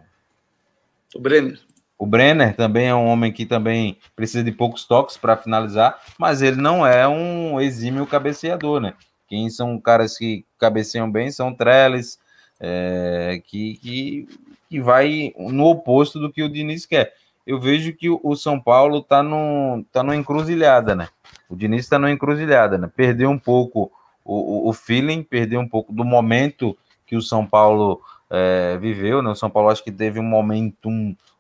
[1.15, 1.61] o Brenner.
[1.99, 6.43] O Brenner também é um homem que também precisa de poucos toques para finalizar, mas
[6.43, 8.95] ele não é um exímio cabeceador, né?
[9.29, 12.19] Quem são caras que cabeceiam bem são Trellis,
[12.61, 14.29] é, que, que,
[14.69, 17.15] que vai no oposto do que o Diniz quer.
[17.47, 21.09] Eu vejo que o São Paulo está no, tá numa encruzilhada, né?
[21.49, 22.91] O Diniz está numa encruzilhada, né?
[22.95, 23.91] Perdeu um pouco
[24.25, 29.31] o, o, feeling, perdeu um pouco do momento que o São Paulo é, viveu, né?
[29.31, 30.91] O São Paulo acho que teve um momento,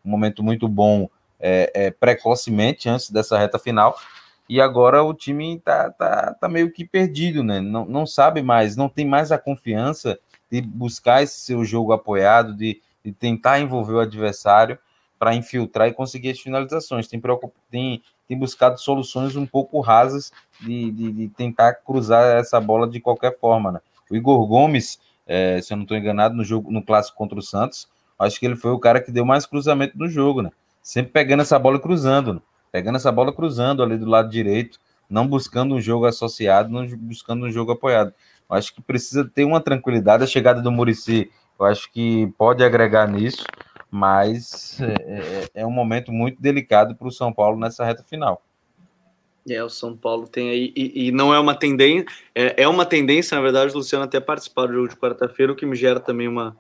[0.06, 3.98] um, momento muito bom é, é, precocemente antes dessa reta final.
[4.48, 7.60] E agora o time tá, tá, tá meio que perdido, né?
[7.60, 10.18] Não, não sabe mais, não tem mais a confiança
[10.50, 14.78] de buscar esse seu jogo apoiado, de, de tentar envolver o adversário
[15.18, 17.08] para infiltrar e conseguir as finalizações.
[17.08, 17.20] Tem,
[17.70, 23.00] tem, tem buscado soluções um pouco rasas de, de, de, tentar cruzar essa bola de
[23.00, 23.72] qualquer forma.
[23.72, 23.80] Né?
[24.10, 27.42] O Igor Gomes, é, se eu não estou enganado, no jogo no clássico contra o
[27.42, 30.50] Santos, acho que ele foi o cara que deu mais cruzamento no jogo, né?
[30.82, 32.40] Sempre pegando essa bola e cruzando, né?
[32.70, 37.46] pegando essa bola cruzando ali do lado direito, não buscando um jogo associado, não buscando
[37.46, 38.12] um jogo apoiado.
[38.48, 40.22] Eu acho que precisa ter uma tranquilidade.
[40.22, 43.44] A chegada do Murici, eu acho que pode agregar nisso,
[43.90, 44.94] mas é,
[45.54, 48.42] é, é um momento muito delicado para o São Paulo nessa reta final.
[49.48, 52.84] É, o São Paulo tem aí, e, e não é uma tendência, é, é, uma
[52.84, 56.26] tendência, na verdade, Luciano até participar do jogo de quarta-feira, o que me gera também
[56.26, 56.56] uma,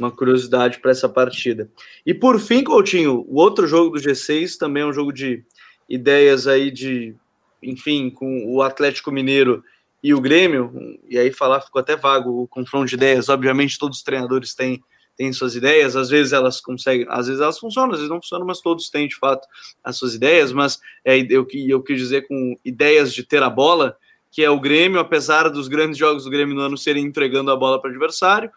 [0.00, 1.70] uma curiosidade para essa partida.
[2.04, 5.44] E por fim, Coutinho, o outro jogo do G6 também é um jogo de
[5.88, 7.14] ideias aí de,
[7.62, 9.62] enfim, com o Atlético Mineiro
[10.02, 10.72] e o Grêmio,
[11.06, 14.82] e aí falar ficou até vago o confronto de ideias, obviamente todos os treinadores têm,
[15.14, 18.46] têm suas ideias, às vezes elas conseguem, às vezes elas funcionam, às vezes não funcionam,
[18.46, 19.46] mas todos têm de fato
[19.84, 23.94] as suas ideias, mas é, eu, eu quis dizer com ideias de ter a bola,
[24.30, 27.56] que é o Grêmio, apesar dos grandes jogos do Grêmio no ano serem entregando a
[27.56, 28.50] bola para o adversário,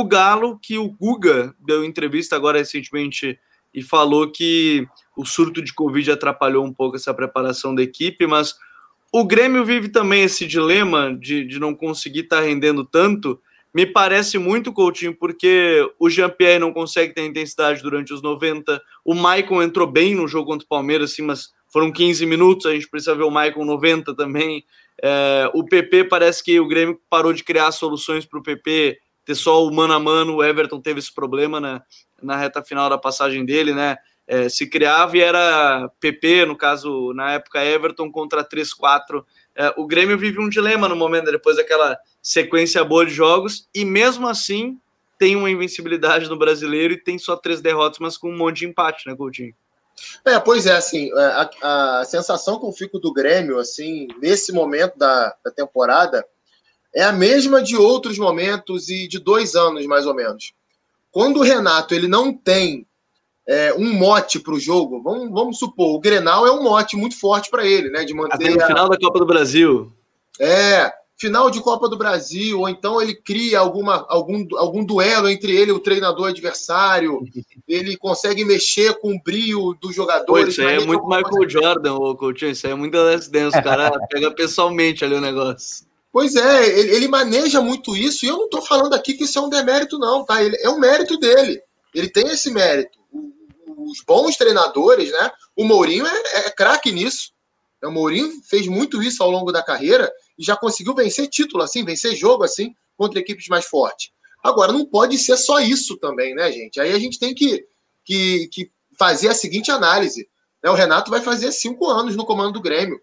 [0.00, 3.38] o Galo, que o Guga deu entrevista agora recentemente
[3.72, 8.56] e falou que o surto de Covid atrapalhou um pouco essa preparação da equipe, mas
[9.12, 13.40] o Grêmio vive também esse dilema de, de não conseguir estar tá rendendo tanto.
[13.72, 18.82] Me parece muito, Coutinho, porque o Jean-Pierre não consegue ter intensidade durante os 90.
[19.04, 22.66] O Maicon entrou bem no jogo contra o Palmeiras, assim, mas foram 15 minutos.
[22.66, 24.64] A gente precisa ver o Maicon 90 também.
[25.00, 29.34] É, o PP parece que o Grêmio parou de criar soluções para o PP ter
[29.34, 30.36] só o mano a mano.
[30.36, 31.80] O Everton teve esse problema né,
[32.22, 33.96] na reta final da passagem dele, né?
[34.26, 39.24] é, se criava e era PP, no caso, na época, Everton contra 3-4.
[39.54, 43.84] É, o Grêmio vive um dilema no momento, depois daquela sequência boa de jogos, e
[43.84, 44.78] mesmo assim
[45.18, 48.66] tem uma invencibilidade no brasileiro e tem só três derrotas, mas com um monte de
[48.66, 49.54] empate, né, Coutinho?
[50.24, 54.52] É, pois é, assim, é, a, a sensação que eu fico do Grêmio, assim, nesse
[54.52, 56.26] momento da, da temporada,
[56.94, 60.52] é a mesma de outros momentos e de dois anos, mais ou menos.
[61.10, 62.86] Quando o Renato ele não tem
[63.46, 67.18] é, um mote para o jogo, vamos, vamos supor, o Grenal é um mote muito
[67.18, 68.04] forte para ele, né?
[68.04, 68.34] De manter.
[68.34, 69.92] Até no final da Copa do Brasil.
[70.40, 75.54] É, final de Copa do Brasil, ou então ele cria alguma, algum, algum duelo entre
[75.54, 77.20] ele e o treinador adversário,
[77.68, 80.54] ele consegue mexer com o brio dos jogadores.
[80.54, 81.60] isso aí é muito Michael coisa...
[81.60, 85.20] Jordan, ô Coutinho, isso aí é muito Last Dance, o cara pega pessoalmente ali o
[85.20, 85.86] negócio.
[86.14, 89.38] Pois é, ele, ele maneja muito isso, e eu não estou falando aqui que isso
[89.38, 90.42] é um demérito, não, tá?
[90.42, 91.60] Ele, é um mérito dele.
[91.92, 93.04] Ele tem esse mérito
[93.84, 95.30] os bons treinadores, né?
[95.54, 97.32] O Mourinho é, é craque nisso.
[97.82, 101.84] O Mourinho fez muito isso ao longo da carreira e já conseguiu vencer título assim,
[101.84, 104.10] vencer jogo assim, contra equipes mais fortes.
[104.42, 106.80] Agora, não pode ser só isso também, né, gente?
[106.80, 107.66] Aí a gente tem que,
[108.04, 110.28] que, que fazer a seguinte análise.
[110.62, 110.70] Né?
[110.70, 113.00] O Renato vai fazer cinco anos no comando do Grêmio.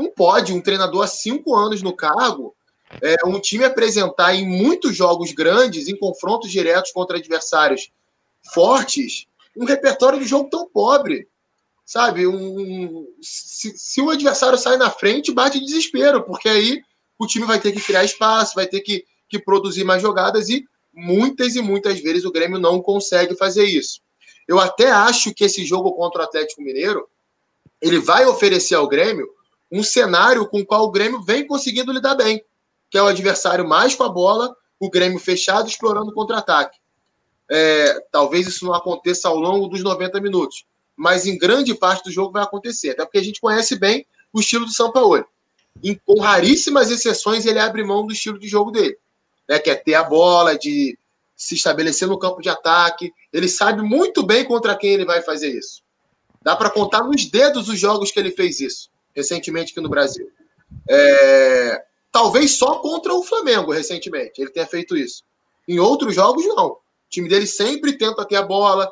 [0.00, 2.56] Não pode um treinador há cinco anos no cargo,
[3.02, 7.92] é, um time apresentar em muitos jogos grandes, em confrontos diretos contra adversários
[8.54, 11.28] fortes, um repertório de jogo tão pobre.
[11.84, 12.26] Sabe?
[12.26, 16.80] Um, se, se, o adversário sai na frente, bate desespero, porque aí
[17.18, 20.64] o time vai ter que criar espaço, vai ter que, que produzir mais jogadas e
[20.94, 24.00] muitas e muitas vezes o Grêmio não consegue fazer isso.
[24.48, 27.06] Eu até acho que esse jogo contra o Atlético Mineiro
[27.82, 29.28] ele vai oferecer ao Grêmio
[29.70, 32.42] um cenário com o qual o Grêmio vem conseguindo lidar bem,
[32.90, 36.78] que é o adversário mais com a bola, o Grêmio fechado explorando o contra-ataque.
[37.48, 40.64] É, talvez isso não aconteça ao longo dos 90 minutos,
[40.96, 44.40] mas em grande parte do jogo vai acontecer, até porque a gente conhece bem o
[44.40, 45.24] estilo do São Paulo.
[46.04, 48.96] Com raríssimas exceções, ele abre mão do estilo de jogo dele,
[49.48, 50.98] né, que é ter a bola, de
[51.36, 53.12] se estabelecer no campo de ataque.
[53.32, 55.82] Ele sabe muito bem contra quem ele vai fazer isso.
[56.42, 60.30] Dá para contar nos dedos os jogos que ele fez isso recentemente aqui no Brasil.
[60.88, 65.24] É, talvez só contra o Flamengo recentemente ele tenha feito isso.
[65.66, 66.68] Em outros jogos, não.
[66.68, 68.90] O time dele sempre tenta ter a bola,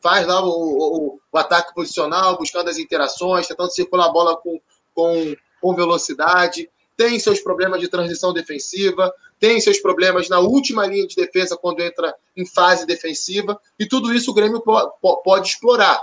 [0.00, 4.60] faz lá o, o, o ataque posicional, buscando as interações, tentando circular a bola com,
[4.94, 6.70] com, com velocidade.
[6.96, 11.80] Tem seus problemas de transição defensiva, tem seus problemas na última linha de defesa quando
[11.80, 14.90] entra em fase defensiva, e tudo isso o Grêmio pode,
[15.24, 16.00] pode explorar.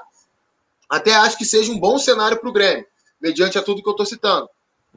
[0.90, 2.86] Até acho que seja um bom cenário para o Grêmio,
[3.26, 4.48] mediante a tudo que eu estou citando.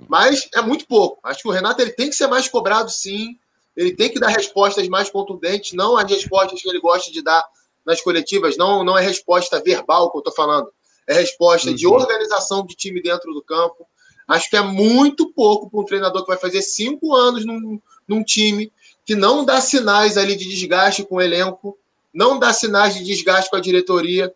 [0.06, 1.18] Mas é muito pouco.
[1.24, 3.38] Acho que o Renato ele tem que ser mais cobrado, sim.
[3.74, 7.42] Ele tem que dar respostas mais contundentes, não as respostas que ele gosta de dar
[7.86, 8.58] nas coletivas.
[8.58, 10.68] Não, não é resposta verbal que eu estou falando.
[11.06, 11.74] É resposta uhum.
[11.74, 13.86] de organização de time dentro do campo.
[14.26, 18.22] Acho que é muito pouco para um treinador que vai fazer cinco anos num, num
[18.22, 18.70] time
[19.06, 21.78] que não dá sinais ali de desgaste com o elenco,
[22.12, 24.34] não dá sinais de desgaste com a diretoria,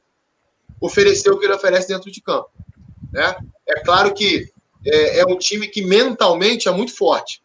[0.80, 2.48] oferecer o que ele oferece dentro de campo.
[3.12, 3.36] Né?
[3.66, 4.52] É claro que
[4.84, 7.42] é, é, um time que mentalmente é muito forte.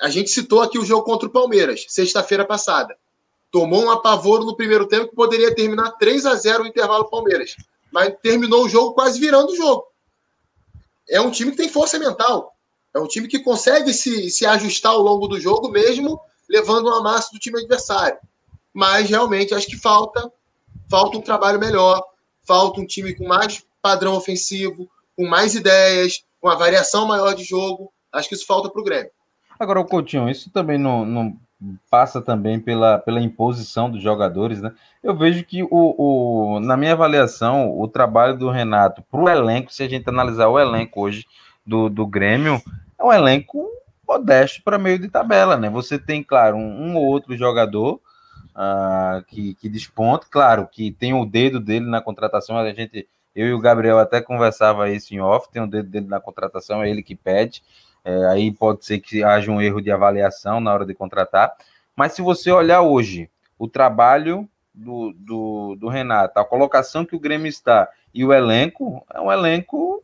[0.00, 2.96] A gente citou aqui o jogo contra o Palmeiras, sexta-feira passada.
[3.50, 7.56] Tomou um apavoro no primeiro tempo que poderia terminar 3 a 0 o intervalo Palmeiras.
[7.90, 9.86] Mas terminou o jogo quase virando o jogo.
[11.08, 12.54] É um time que tem força mental.
[12.94, 17.02] É um time que consegue se, se ajustar ao longo do jogo, mesmo levando uma
[17.02, 18.18] massa do time adversário.
[18.72, 20.30] Mas realmente acho que falta
[20.88, 22.02] falta um trabalho melhor,
[22.42, 27.44] falta um time com mais padrão ofensivo, com mais ideias, com uma variação maior de
[27.44, 27.92] jogo.
[28.12, 29.10] Acho que isso falta para o Grêmio.
[29.58, 31.36] Agora, o Coutinho, isso também não, não,
[31.90, 34.72] passa também pela, pela imposição dos jogadores, né?
[35.02, 39.72] Eu vejo que, o, o, na minha avaliação, o trabalho do Renato para o elenco,
[39.72, 41.26] se a gente analisar o elenco hoje
[41.66, 42.62] do, do Grêmio,
[42.98, 43.68] é um elenco
[44.06, 45.68] modesto para meio de tabela, né?
[45.68, 48.00] Você tem, claro, um, um ou outro jogador
[48.54, 50.26] uh, que, que desponta.
[50.30, 53.08] Claro que tem o dedo dele na contratação, a gente,
[53.38, 56.82] eu e o Gabriel até conversava isso em off, tem o dedo dele na contratação,
[56.82, 57.62] é ele que pede.
[58.04, 61.54] É, aí pode ser que haja um erro de avaliação na hora de contratar.
[61.94, 67.20] Mas se você olhar hoje o trabalho do, do, do Renato, a colocação que o
[67.20, 70.02] Grêmio está e o elenco, é um elenco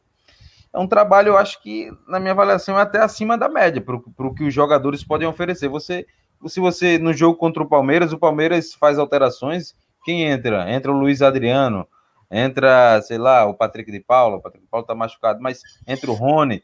[0.73, 3.97] é um trabalho, eu acho que, na minha avaliação, é até acima da média para
[3.97, 5.69] o que os jogadores podem oferecer.
[5.69, 6.05] Você
[6.49, 9.75] se você no jogo contra o Palmeiras, o Palmeiras faz alterações,
[10.05, 10.71] quem entra?
[10.71, 11.87] Entra o Luiz Adriano,
[12.31, 16.11] entra, sei lá, o Patrick de Paula, o Patrick de Paula tá machucado, mas entra
[16.11, 16.63] o Rony.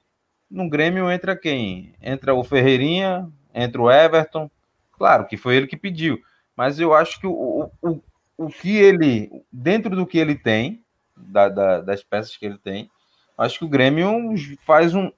[0.51, 1.95] No Grêmio entra quem?
[2.03, 4.51] Entra o Ferreirinha, entra o Everton.
[4.93, 6.19] Claro que foi ele que pediu,
[6.57, 8.03] mas eu acho que o, o,
[8.37, 10.85] o que ele, dentro do que ele tem,
[11.17, 12.91] da, da, das peças que ele tem,
[13.37, 14.35] acho que o Grêmio
[14.67, 15.11] faz um,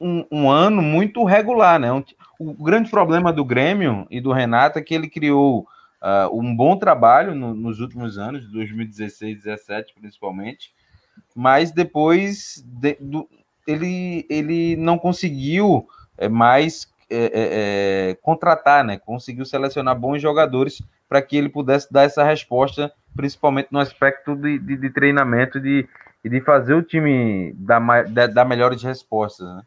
[0.00, 1.92] um, um ano muito regular, né?
[1.92, 2.04] Um,
[2.38, 5.66] o grande problema do Grêmio e do Renato é que ele criou
[6.02, 10.74] uh, um bom trabalho no, nos últimos anos, 2016, 2017 principalmente,
[11.34, 13.28] mas depois de, do,
[13.66, 15.86] ele, ele não conseguiu
[16.18, 17.30] é, mais é,
[18.10, 18.98] é, contratar, né?
[18.98, 24.58] Conseguiu selecionar bons jogadores para que ele pudesse dar essa resposta, principalmente no aspecto de,
[24.58, 25.86] de, de treinamento de,
[26.24, 29.62] de fazer o time dar, dar, dar melhores respostas, né?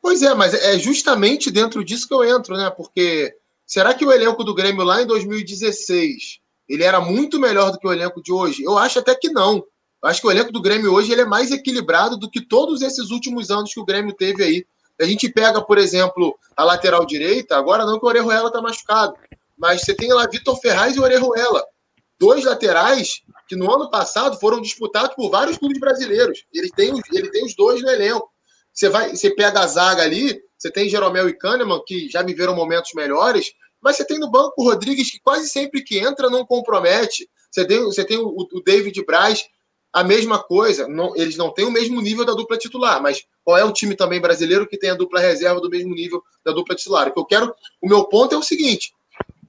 [0.00, 2.68] Pois é, mas é justamente dentro disso que eu entro, né?
[2.70, 3.36] Porque
[3.72, 7.88] será que o elenco do Grêmio lá em 2016 ele era muito melhor do que
[7.88, 8.62] o elenco de hoje?
[8.62, 9.64] Eu acho até que não.
[10.02, 12.82] Eu acho que o elenco do Grêmio hoje ele é mais equilibrado do que todos
[12.82, 14.66] esses últimos anos que o Grêmio teve aí.
[15.00, 19.14] A gente pega, por exemplo, a lateral direita, agora não que o Orejuela está machucado,
[19.56, 21.64] mas você tem lá Vitor Ferraz e Orejuela,
[22.20, 26.44] dois laterais que no ano passado foram disputados por vários clubes brasileiros.
[26.52, 28.30] Ele tem, ele tem os dois no elenco.
[28.70, 32.54] Você vai, você pega a zaga ali, você tem Jeromel e Kahneman, que já viveram
[32.54, 33.52] momentos melhores,
[33.82, 37.28] mas você tem no banco o Rodrigues, que quase sempre que entra não compromete.
[37.50, 39.44] Você tem, você tem o, o David Braz,
[39.92, 40.88] a mesma coisa.
[40.88, 43.94] Não, eles não têm o mesmo nível da dupla titular, mas qual é o time
[43.94, 47.08] também brasileiro que tem a dupla reserva do mesmo nível da dupla titular?
[47.08, 48.94] O que eu quero, o meu ponto é o seguinte: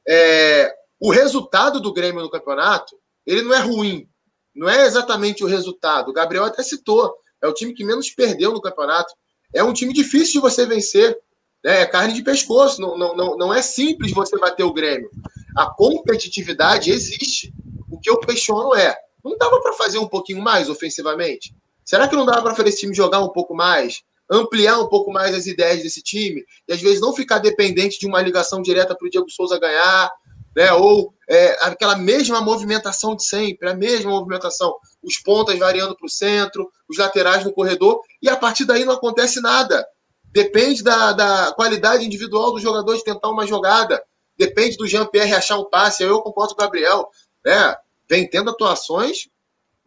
[0.07, 4.07] é, o resultado do Grêmio no campeonato ele não é ruim,
[4.53, 6.09] não é exatamente o resultado.
[6.09, 9.13] O Gabriel até citou é o time que menos perdeu no campeonato.
[9.53, 11.17] É um time difícil de você vencer.
[11.63, 12.81] É carne de pescoço.
[12.81, 15.09] Não, não, não, não é simples você bater o Grêmio.
[15.55, 17.53] A competitividade existe.
[17.89, 21.55] O que eu questiono é: não dava para fazer um pouquinho mais ofensivamente?
[21.85, 24.01] Será que não dá para esse time jogar um pouco mais?
[24.29, 26.43] Ampliar um pouco mais as ideias desse time?
[26.67, 30.09] E às vezes não ficar dependente de uma ligação direta para o Diego Souza ganhar,
[30.55, 30.71] né?
[30.73, 34.75] Ou é, aquela mesma movimentação de sempre, a mesma movimentação.
[35.01, 38.93] Os pontas variando para o centro, os laterais no corredor, e a partir daí não
[38.93, 39.85] acontece nada.
[40.33, 44.03] Depende da, da qualidade individual do jogador de tentar uma jogada.
[44.35, 46.01] Depende do Jean-Pierre achar um passe.
[46.01, 47.07] Eu concordo com o Gabriel.
[47.45, 47.75] Né?
[48.09, 49.27] Vem tendo atuações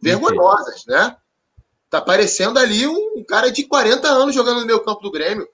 [0.01, 1.17] vergonhosas, né?
[1.89, 5.45] Tá parecendo ali um cara de 40 anos jogando no meio campo do Grêmio.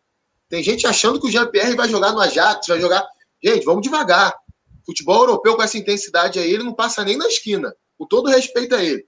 [0.48, 3.04] Tem gente achando que o Jean-Pierre vai jogar no Ajax, vai jogar.
[3.44, 4.36] Gente, vamos devagar.
[4.86, 7.74] Futebol europeu com essa intensidade aí, ele não passa nem na esquina.
[7.98, 9.08] Com todo respeito a ele.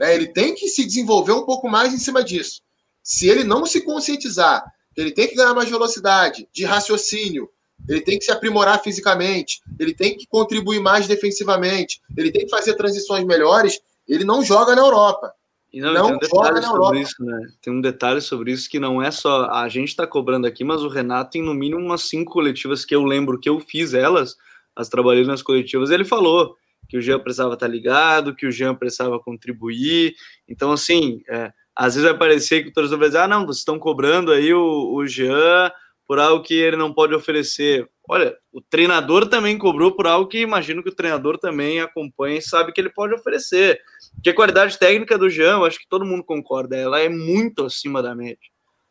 [0.00, 0.16] Né?
[0.16, 2.60] Ele tem que se desenvolver um pouco mais em cima disso.
[3.04, 4.64] Se ele não se conscientizar
[4.96, 7.48] ele tem que ganhar mais velocidade, de raciocínio,
[7.88, 12.50] ele tem que se aprimorar fisicamente, ele tem que contribuir mais defensivamente, ele tem que
[12.50, 15.32] fazer transições melhores, ele não joga na Europa.
[15.72, 17.48] E não, não tem um joga sobre isso, né?
[17.62, 20.82] Tem um detalhe sobre isso que não é só a gente está cobrando aqui, mas
[20.82, 24.36] o Renato tem no mínimo umas cinco coletivas que eu lembro que eu fiz elas,
[24.76, 26.56] as trabalhei nas coletivas, ele falou
[26.88, 30.14] que o Jean precisava estar ligado, que o Jean precisava contribuir.
[30.46, 33.58] Então, assim, é, às vezes vai parecer que o torcedor vai dizer: ah, não, vocês
[33.58, 35.70] estão cobrando aí o, o Jean
[36.06, 37.88] por algo que ele não pode oferecer.
[38.08, 42.42] Olha, o treinador também cobrou por algo que imagino que o treinador também acompanha e
[42.42, 43.80] sabe que ele pode oferecer.
[44.14, 47.64] Porque a qualidade técnica do Jean, eu acho que todo mundo concorda, ela é muito
[47.64, 48.36] acima da média.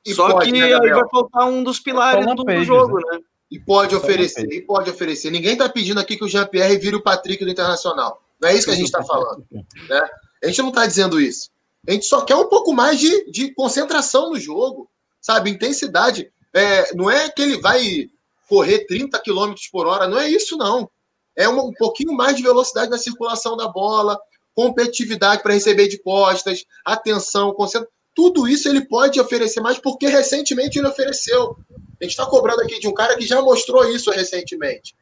[0.06, 3.20] E Só pode, que né, aí vai faltar um dos pilares do, do, jogo, né?
[3.52, 5.30] E pode oferecer, e pode oferecer.
[5.30, 8.24] Ninguém está pedindo aqui que o Jean-Pierre vire o Patrick do Internacional.
[8.42, 9.46] Não é isso que a gente está falando.
[9.52, 10.10] Né?
[10.44, 11.51] A gente não está dizendo isso.
[11.88, 15.50] A gente só quer um pouco mais de, de concentração no jogo, sabe?
[15.50, 16.32] Intensidade.
[16.54, 18.10] É, não é que ele vai
[18.48, 20.90] correr 30 km por hora, não é isso, não.
[21.36, 24.20] É um, um pouquinho mais de velocidade na circulação da bola,
[24.54, 27.92] competitividade para receber de costas, atenção, concentração.
[28.14, 31.56] Tudo isso ele pode oferecer mais porque recentemente ele ofereceu.
[32.00, 34.94] A gente está cobrando aqui de um cara que já mostrou isso recentemente.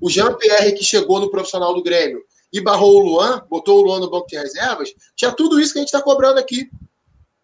[0.00, 2.20] O Jean-Pierre, que chegou no profissional do Grêmio
[2.52, 5.78] e barrou o Luan, botou o Luan no banco de reservas, tinha tudo isso que
[5.78, 6.70] a gente está cobrando aqui.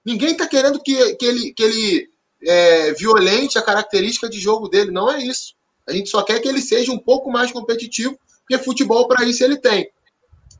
[0.05, 2.11] Ninguém está querendo que, que ele, que ele
[2.45, 4.91] é, violente a característica de jogo dele.
[4.91, 5.55] Não é isso.
[5.87, 9.45] A gente só quer que ele seja um pouco mais competitivo, porque futebol para isso
[9.45, 9.91] ele tem.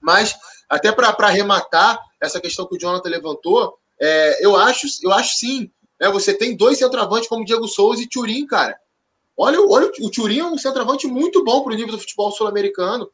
[0.01, 0.35] Mas,
[0.69, 5.71] até para arrematar essa questão que o Jonathan levantou, é, eu, acho, eu acho sim
[6.03, 8.77] é, você tem dois centroavantes como Diego Souza e Turim, cara.
[9.37, 13.09] Olha, olha o Turim é um centroavante muito bom para o nível do futebol sul-americano.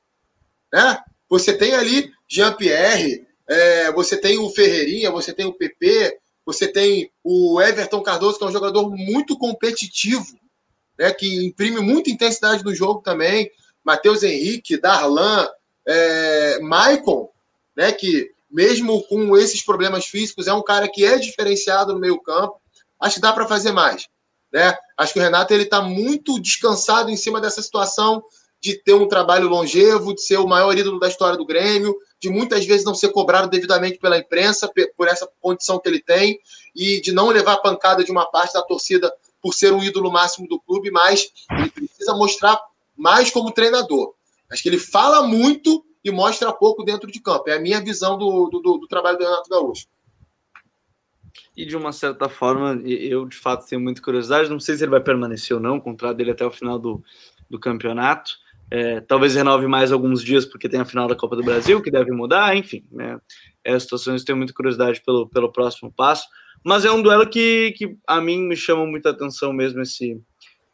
[0.72, 0.98] Né?
[1.28, 7.10] Você tem ali Jean-Pierre, é, você tem o Ferreirinha, você tem o PP, você tem
[7.22, 10.38] o Everton Cardoso, que é um jogador muito competitivo,
[10.98, 13.50] né, que imprime muita intensidade no jogo também.
[13.84, 15.48] Matheus Henrique, Darlan,
[15.86, 17.30] é, Maicon,
[17.76, 22.18] né, que mesmo com esses problemas físicos, é um cara que é diferenciado no meio
[22.20, 22.58] campo
[23.00, 24.08] acho que dá para fazer mais.
[24.52, 24.74] Né?
[24.96, 28.22] Acho que o Renato ele está muito descansado em cima dessa situação
[28.60, 32.28] de ter um trabalho longevo, de ser o maior ídolo da história do Grêmio, de
[32.28, 36.38] muitas vezes não ser cobrado devidamente pela imprensa por essa condição que ele tem
[36.74, 40.48] e de não levar pancada de uma parte da torcida por ser um ídolo máximo
[40.48, 42.60] do clube, mas ele precisa mostrar
[42.96, 44.14] mais como treinador.
[44.50, 47.48] Acho que ele fala muito e mostra pouco dentro de campo.
[47.48, 49.86] É a minha visão do, do, do trabalho do Renato Gaúcho.
[51.56, 54.50] E de uma certa forma, eu de fato tenho muita curiosidade.
[54.50, 57.02] Não sei se ele vai permanecer ou não, o contrato dele até o final do,
[57.48, 58.32] do campeonato.
[58.70, 61.90] É, talvez renove mais alguns dias, porque tem a final da Copa do Brasil, que
[61.90, 62.84] deve mudar, enfim.
[62.92, 63.18] Né?
[63.64, 66.26] É, situações tenho muita curiosidade pelo, pelo próximo passo.
[66.64, 70.20] Mas é um duelo que, que a mim me chama muita atenção mesmo, esse,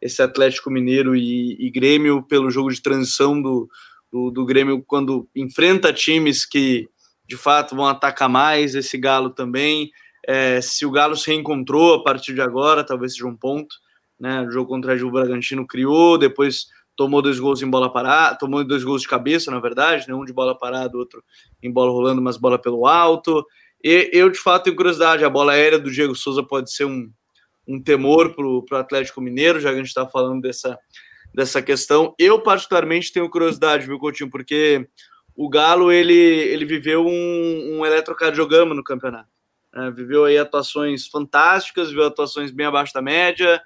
[0.00, 3.68] esse Atlético Mineiro e, e Grêmio, pelo jogo de transição do,
[4.10, 6.88] do, do Grêmio, quando enfrenta times que
[7.26, 9.90] de fato vão atacar mais, esse Galo também.
[10.26, 13.74] É, se o Galo se reencontrou a partir de agora, talvez seja um ponto.
[14.18, 14.42] Né?
[14.42, 16.66] O jogo contra o Bragantino criou, depois
[16.96, 20.14] tomou dois gols em bola parada, tomou dois gols de cabeça, na verdade, né?
[20.14, 21.22] um de bola parada, outro
[21.62, 23.44] em bola rolando, mas bola pelo alto.
[23.82, 25.24] E eu, de fato, tenho curiosidade.
[25.24, 27.10] A bola aérea do Diego Souza pode ser um,
[27.68, 30.78] um temor para o Atlético Mineiro, já que a gente está falando dessa,
[31.34, 32.14] dessa questão.
[32.18, 34.30] Eu, particularmente, tenho curiosidade, viu, Coutinho?
[34.30, 34.88] Porque
[35.36, 39.28] o Galo ele, ele viveu um, um eletrocardiograma no campeonato.
[39.74, 43.60] É, viveu aí atuações fantásticas, viveu atuações bem abaixo da média,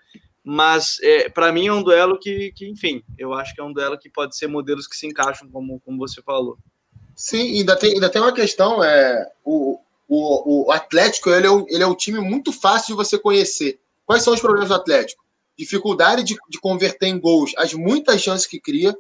[0.51, 3.71] mas é, para mim é um duelo que, que, enfim, eu acho que é um
[3.71, 6.57] duelo que pode ser modelos que se encaixam, como, como você falou.
[7.15, 9.79] Sim, ainda tem, ainda tem uma questão, é, o,
[10.09, 13.79] o, o Atlético ele é, um, ele é um time muito fácil de você conhecer.
[14.07, 15.23] Quais são os problemas do Atlético?
[15.55, 18.97] Dificuldade de, de converter em gols as muitas chances que cria.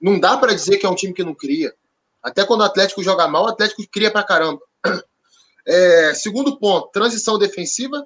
[0.00, 1.72] Não dá para dizer que é um time que não cria.
[2.20, 4.60] Até quando o Atlético joga mal, o Atlético cria para caramba.
[5.64, 8.04] É, segundo ponto, transição defensiva,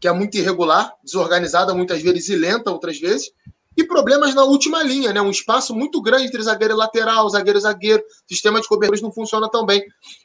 [0.00, 3.30] que é muito irregular, desorganizada muitas vezes e lenta outras vezes.
[3.76, 5.20] E problemas na última linha, né?
[5.20, 9.12] Um espaço muito grande entre zagueiro e lateral, zagueiro e zagueiro, sistema de cobertura não
[9.12, 9.84] funciona tão bem.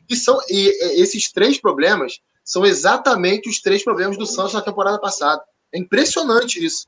[0.10, 5.00] E, são, e esses três problemas são exatamente os três problemas do Santos na temporada
[5.00, 5.44] passada.
[5.74, 6.88] É impressionante isso.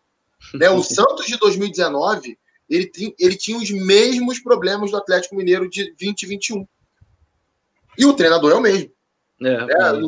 [0.53, 0.69] Né?
[0.69, 2.37] O Santos de 2019
[2.69, 6.67] ele, ele tinha os mesmos problemas do Atlético Mineiro de 2021.
[7.97, 8.91] E o treinador é o mesmo.
[9.41, 10.01] É, é,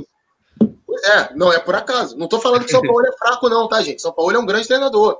[1.03, 2.17] é não é por acaso.
[2.17, 4.01] Não estou falando que São Paulo é fraco, não, tá, gente?
[4.01, 5.19] São Paulo é um grande treinador.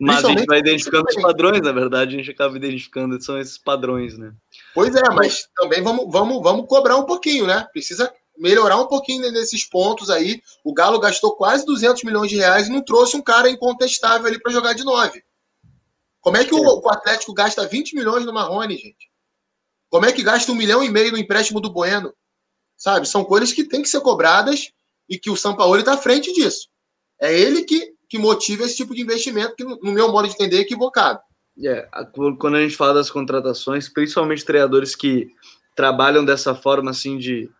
[0.00, 3.56] Mas a gente vai identificando os padrões, na verdade, a gente acaba identificando, são esses
[3.56, 4.32] padrões, né?
[4.74, 7.64] Pois é, mas também vamos, vamos, vamos cobrar um pouquinho, né?
[7.72, 10.42] Precisa melhorar um pouquinho nesses pontos aí.
[10.64, 14.40] O Galo gastou quase 200 milhões de reais e não trouxe um cara incontestável ali
[14.40, 15.22] para jogar de nove.
[16.20, 19.10] Como é que o, o, Atlético gasta 20 milhões no Marrone, gente?
[19.88, 22.12] Como é que gasta um milhão e meio no empréstimo do Bueno?
[22.76, 23.06] Sabe?
[23.06, 24.72] São coisas que têm que ser cobradas
[25.08, 26.68] e que o São Paulo está à frente disso.
[27.20, 30.58] É ele que, que motiva esse tipo de investimento, que, no meu modo de entender,
[30.58, 31.20] é equivocado.
[31.64, 31.88] É,
[32.38, 35.28] quando a gente fala das contratações, principalmente treinadores que
[35.76, 37.50] trabalham dessa forma assim de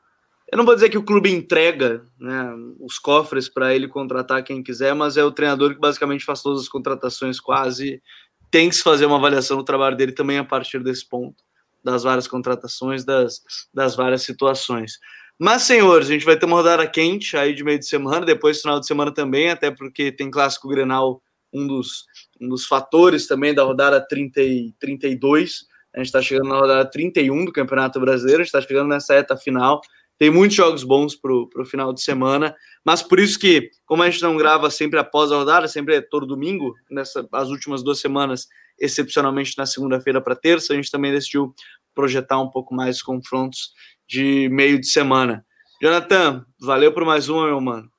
[0.53, 4.62] eu não vou dizer que o clube entrega né, os cofres para ele contratar quem
[4.62, 8.03] quiser, mas é o treinador que basicamente faz todas as contratações quase.
[8.51, 11.43] Tem que se fazer uma avaliação do trabalho dele também a partir desse ponto,
[11.82, 13.40] das várias contratações, das,
[13.72, 14.99] das várias situações.
[15.45, 18.61] Mas, senhores, a gente vai ter uma rodada quente aí de meio de semana, depois
[18.61, 21.20] final de semana também, até porque tem clássico Grenal,
[21.53, 22.05] um dos,
[22.40, 25.64] um dos fatores também da rodada 30 e 32.
[25.93, 29.14] A gente está chegando na rodada 31 do Campeonato Brasileiro, a gente está chegando nessa
[29.14, 29.80] reta final.
[30.16, 34.09] Tem muitos jogos bons para o final de semana, mas por isso que, como a
[34.09, 37.99] gente não grava sempre após a rodada, sempre é todo domingo, nessas as últimas duas
[37.99, 38.47] semanas,
[38.78, 41.53] excepcionalmente na segunda-feira para terça, a gente também decidiu
[41.93, 43.72] projetar um pouco mais os confrontos
[44.13, 45.43] de meio de semana.
[45.81, 47.91] Jonathan, valeu por mais uma, meu mano.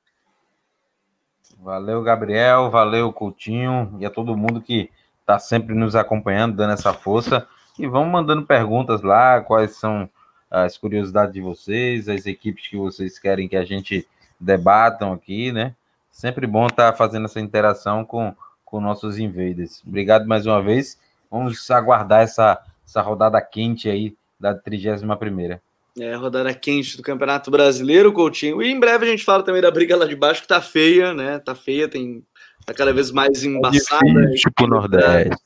[1.58, 4.90] Valeu, Gabriel, valeu, Coutinho, e a todo mundo que
[5.20, 7.48] está sempre nos acompanhando, dando essa força.
[7.76, 10.08] E vamos mandando perguntas lá, quais são
[10.48, 14.06] as curiosidades de vocês, as equipes que vocês querem que a gente
[14.38, 15.74] debatam aqui, né?
[16.12, 18.32] Sempre bom estar tá fazendo essa interação com,
[18.64, 19.82] com nossos invaders.
[19.84, 20.96] Obrigado mais uma vez.
[21.28, 25.60] Vamos aguardar essa, essa rodada quente aí da 31 primeira.
[25.98, 28.60] É, rodada quente do Campeonato Brasileiro, Coutinho.
[28.60, 31.14] E em breve a gente fala também da briga lá de baixo, que tá feia,
[31.14, 31.38] né?
[31.38, 32.24] Tá feia, tem
[32.66, 34.04] tá cada vez mais tá embaçada.
[34.04, 35.36] É difícil pro Nordeste.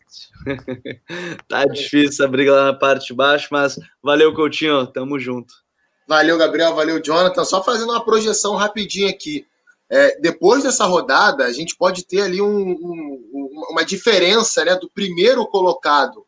[1.46, 5.53] tá difícil a briga lá na parte de baixo, mas valeu, Coutinho, tamo junto.
[6.07, 7.44] Valeu, Gabriel, valeu, Jonathan.
[7.44, 9.46] Só fazendo uma projeção rapidinho aqui.
[9.90, 14.88] É, depois dessa rodada, a gente pode ter ali um, um, uma diferença né, do
[14.88, 16.26] primeiro colocado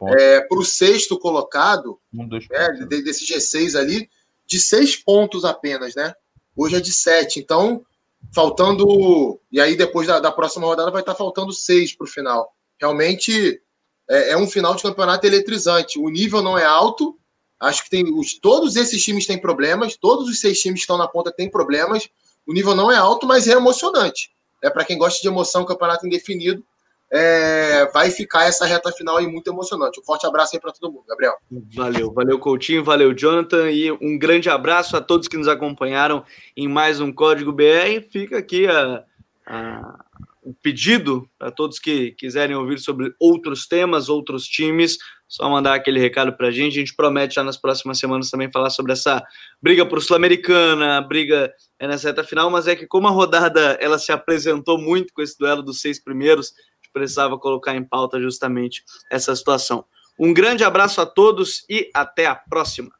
[0.00, 4.08] um é, para o sexto colocado, um, dois, né, desse G6 ali,
[4.46, 6.14] de seis pontos apenas, né?
[6.56, 7.40] Hoje é de sete.
[7.40, 7.84] Então,
[8.32, 9.40] faltando.
[9.50, 12.54] E aí, depois da, da próxima rodada, vai estar faltando seis para o final.
[12.80, 13.60] Realmente
[14.08, 15.98] é, é, um final de campeonato eletrizante.
[15.98, 17.18] O nível não é alto.
[17.58, 20.98] Acho que tem os, todos esses times têm problemas, todos os seis times que estão
[20.98, 22.08] na ponta têm problemas.
[22.46, 24.30] O nível não é alto, mas é emocionante.
[24.62, 26.64] É para quem gosta de emoção, campeonato indefinido,
[27.12, 30.00] é, vai ficar essa reta final aí muito emocionante.
[30.00, 31.34] Um forte abraço aí para todo mundo, Gabriel.
[31.74, 36.24] Valeu, valeu Coutinho, valeu Jonathan e um grande abraço a todos que nos acompanharam
[36.56, 38.00] em mais um Código BR.
[38.10, 39.04] Fica aqui a,
[39.46, 39.98] a
[40.42, 44.98] o pedido para todos que quiserem ouvir sobre outros temas, outros times,
[45.28, 46.76] só mandar aquele recado para a gente.
[46.76, 49.22] A gente promete já nas próximas semanas também falar sobre essa
[49.62, 53.98] briga por Sul-Americana, briga é nessa reta final, mas é que como a rodada ela
[53.98, 56.52] se apresentou muito com esse duelo dos seis primeiros,
[56.92, 59.84] precisava colocar em pauta justamente essa situação.
[60.18, 62.90] Um grande abraço a todos e até a próxima.